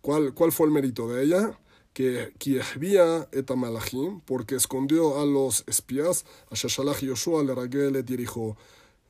¿Cuál, 0.00 0.32
cuál 0.32 0.52
fue 0.52 0.68
el 0.68 0.72
mérito 0.72 1.06
de 1.06 1.22
ella? 1.22 1.60
Que 1.92 2.32
había 2.74 3.28
et 3.30 3.50
malachim, 3.54 4.22
porque 4.22 4.54
escondió 4.54 5.20
a 5.20 5.26
los 5.26 5.64
espías, 5.66 6.24
a 6.50 6.54
Shashalach 6.54 7.00
Yoshua 7.00 7.44
le 7.44 7.52
et 7.98 8.06
Yericho, 8.06 8.56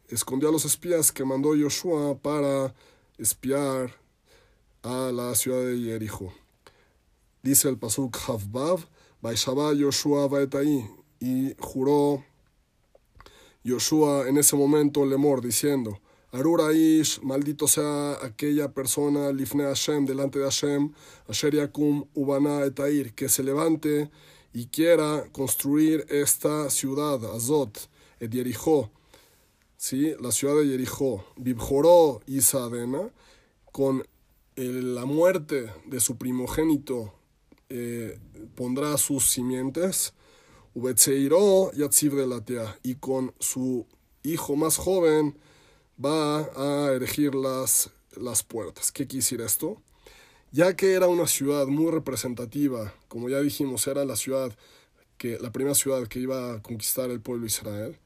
escondió 0.08 0.48
a 0.48 0.52
los 0.52 0.64
espías 0.64 1.12
que 1.12 1.24
mandó 1.24 1.54
Yoshua 1.54 2.18
para 2.18 2.74
espiar 3.16 4.00
a 4.82 5.10
la 5.12 5.34
ciudad 5.34 5.64
de 5.64 5.78
Jericho. 5.78 6.32
Dice 7.42 7.68
el 7.68 7.78
pasuk 7.78 8.16
Havbav, 8.16 8.86
Vaishaba 9.22 9.72
Yoshua 9.74 10.28
Vaetai, 10.28 10.88
y 11.20 11.54
juró 11.58 12.24
Yoshua 13.62 14.28
en 14.28 14.38
ese 14.38 14.56
momento 14.56 15.04
Lemor, 15.04 15.42
diciendo, 15.42 16.00
Arura 16.32 16.72
Ish, 16.72 17.20
maldito 17.22 17.66
sea 17.66 18.18
aquella 18.22 18.72
persona, 18.72 19.32
Lifne 19.32 19.64
Hashem, 19.64 20.06
delante 20.06 20.38
de 20.38 20.44
Hashem, 20.44 20.92
Asher 21.28 21.54
Yakum 21.54 22.04
Ubana 22.14 22.64
Etair, 22.64 23.14
que 23.14 23.28
se 23.28 23.42
levante 23.42 24.10
y 24.52 24.66
quiera 24.66 25.24
construir 25.32 26.06
esta 26.08 26.70
ciudad, 26.70 27.24
Azot, 27.34 27.88
et 28.20 28.30
Yericho, 28.30 28.90
¿sí? 29.76 30.14
la 30.20 30.30
ciudad 30.30 30.56
de 30.56 30.68
Yericho, 30.68 31.24
Bibjoró 31.36 32.20
Isadena, 32.26 33.10
con 33.72 34.04
la 34.68 35.06
muerte 35.06 35.72
de 35.86 36.00
su 36.00 36.16
primogénito, 36.16 37.14
eh, 37.68 38.18
pondrá 38.54 38.96
sus 38.98 39.30
simientes, 39.30 40.12
y 42.82 42.96
con 42.96 43.34
su 43.38 43.86
hijo 44.22 44.56
más 44.56 44.76
joven 44.76 45.38
va 46.02 46.40
a 46.56 46.92
erigir 46.92 47.34
las, 47.34 47.90
las 48.16 48.42
puertas. 48.42 48.92
¿Qué 48.92 49.06
decir 49.06 49.40
esto? 49.40 49.80
Ya 50.52 50.74
que 50.74 50.92
era 50.92 51.06
una 51.06 51.26
ciudad 51.26 51.66
muy 51.66 51.90
representativa, 51.90 52.94
como 53.08 53.28
ya 53.28 53.40
dijimos, 53.40 53.86
era 53.86 54.04
la 54.04 54.16
ciudad 54.16 54.56
que 55.16 55.38
la 55.38 55.52
primera 55.52 55.74
ciudad 55.74 56.06
que 56.06 56.18
iba 56.18 56.54
a 56.54 56.62
conquistar 56.62 57.10
el 57.10 57.20
pueblo 57.20 57.42
de 57.42 57.48
Israel, 57.48 57.98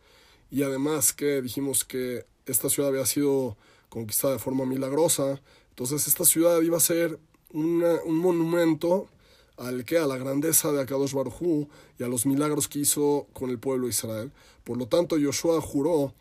y 0.51 0.63
además 0.63 1.13
que 1.13 1.43
dijimos 1.43 1.85
que 1.85 2.27
esta 2.47 2.69
ciudad 2.69 2.91
había 2.91 3.07
sido 3.07 3.57
conquistada 3.89 4.35
de 4.35 4.41
forma 4.41 4.67
milagrosa, 4.67 5.41
entonces 5.75 6.07
esta 6.07 6.25
ciudad 6.25 6.61
iba 6.63 6.77
a 6.77 6.81
ser 6.81 7.19
un 7.53 7.83
monumento 8.07 9.09
al 9.57 9.85
que 9.85 9.99
a 9.99 10.07
la 10.07 10.17
grandeza 10.17 10.71
de 10.71 10.81
Akadosh 10.81 11.15
Baruj 11.15 11.67
y 11.99 12.05
a 12.05 12.09
los 12.09 12.27
milagros 12.27 12.69
que 12.69 12.79
hizo 12.79 13.27
con 13.33 13.51
el 13.51 13.59
pueblo 13.59 13.87
de 13.87 13.91
Israel. 13.91 14.33
Por 14.63 14.79
lo 14.79 14.87
tanto, 14.87 15.17
Joshua 15.21 15.61
juró 15.61 16.15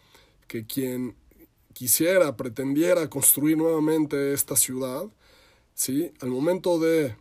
que 0.47 0.65
quien 0.65 1.15
quisiera, 1.73 2.35
pretendiera 2.35 3.09
construir 3.09 3.57
nuevamente 3.57 4.33
esta 4.33 4.55
ciudad, 4.55 5.05
¿sí? 5.75 6.11
al 6.21 6.29
momento 6.29 6.79
de, 6.79 7.15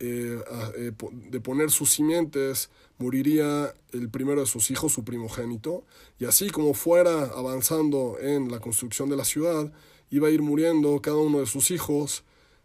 eh, 0.00 0.40
eh, 0.76 0.92
de 1.30 1.40
poner 1.40 1.70
sus 1.70 1.90
simientes, 1.90 2.70
moriría 2.98 3.74
el 3.92 4.08
primero 4.08 4.40
de 4.40 4.46
sus 4.46 4.70
hijos, 4.72 4.92
su 4.92 5.04
primogénito, 5.04 5.84
y 6.18 6.24
así 6.24 6.50
como 6.50 6.74
fuera 6.74 7.24
avanzando 7.24 8.16
en 8.20 8.50
la 8.50 8.60
construcción 8.60 9.08
de 9.08 9.16
la 9.16 9.24
ciudad, 9.24 9.72
iba 10.10 10.28
a 10.28 10.30
ir 10.30 10.42
muriendo 10.42 11.00
cada 11.00 11.16
uno 11.16 11.40
de 11.40 11.46
sus 11.46 11.70
hijos, 11.70 12.24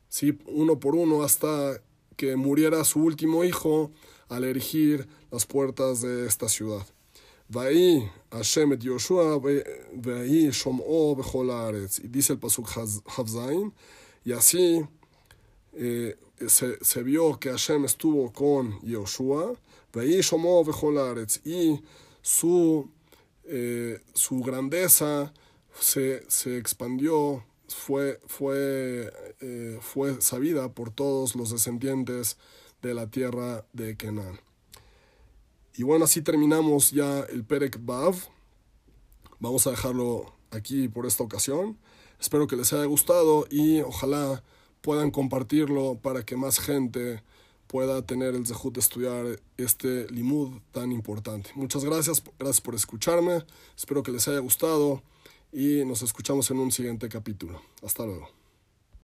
¿sí? 0.10 0.38
uno 0.46 0.80
por 0.80 0.96
uno, 0.96 1.24
hasta 1.24 1.82
que 2.16 2.36
muriera 2.36 2.84
su 2.84 3.00
último 3.00 3.44
hijo 3.44 3.92
al 4.30 4.44
erigir 4.44 5.08
las 5.32 5.46
puertas 5.46 6.02
de 6.02 6.28
esta 6.28 6.48
ciudad. 6.48 6.86
Vaí 7.50 8.10
Hashem 8.32 8.72
et 8.74 8.82
Yoshua, 8.82 9.38
vaí 9.40 10.50
Shom'o 10.52 11.16
bechol 11.16 11.90
Y 12.02 12.08
dice 12.08 12.34
el 12.34 12.40
pasuk 12.40 12.70
Havzain, 13.18 13.74
y 14.24 14.32
así 14.32 14.82
eh, 15.74 16.16
se, 16.48 16.78
se, 16.82 17.04
vio 17.04 17.38
que 17.40 17.50
Hashem 17.50 17.84
estuvo 17.84 18.32
con 18.32 18.80
Yoshua, 18.84 19.54
vaí 19.94 20.22
Shom'o 20.22 20.64
bechol 20.64 21.28
y 21.44 21.82
su, 22.22 22.90
eh, 23.44 24.00
su 24.14 24.40
grandeza 24.40 25.34
se, 25.80 26.24
se 26.30 26.58
expandió 26.58 27.44
fue, 27.68 28.20
fue, 28.28 29.12
eh, 29.40 29.80
fue 29.82 30.22
sabida 30.22 30.70
por 30.70 30.92
todos 30.92 31.36
los 31.36 31.52
descendientes 31.52 32.38
de 32.82 32.94
la 32.94 33.08
tierra 33.08 33.66
de 33.74 33.96
Kenan. 33.96 34.40
Y 35.76 35.84
bueno, 35.84 36.06
así 36.06 36.22
terminamos 36.22 36.92
ya 36.92 37.22
el 37.22 37.44
Perek 37.44 37.80
Bav. 37.84 38.16
Vamos 39.40 39.66
a 39.68 39.72
dejarlo 39.72 40.34
aquí 40.52 40.88
por 40.88 41.06
esta 41.06 41.24
ocasión. 41.24 41.78
Espero 42.20 42.46
que 42.48 42.56
les 42.56 42.72
haya 42.74 42.86
gustado 42.86 43.48
y 43.50 43.82
ojalá 43.82 44.44
puedan 44.82 45.12
compartirlo 45.12 45.98
para 46.02 46.24
que 46.24 46.36
más 46.36 46.60
gente 46.60 47.24
pueda 47.68 48.06
tener 48.06 48.36
el 48.36 48.46
zehut 48.46 48.74
de 48.74 48.80
estudiar 48.82 49.40
este 49.58 50.08
limud 50.12 50.60
tan 50.72 50.92
importante. 50.92 51.52
Muchas 51.56 51.86
gracias, 51.86 52.22
gracias 52.38 52.62
por 52.62 52.76
escucharme. 52.76 53.46
Espero 53.78 54.04
que 54.04 54.12
les 54.12 54.28
haya 54.28 54.40
gustado 54.40 55.02
y 55.52 55.84
nos 55.86 56.02
escuchamos 56.02 56.50
en 56.52 56.60
un 56.60 56.72
siguiente 56.72 57.10
capítulo. 57.10 57.62
Hasta 57.84 58.06
luego. 58.06 58.41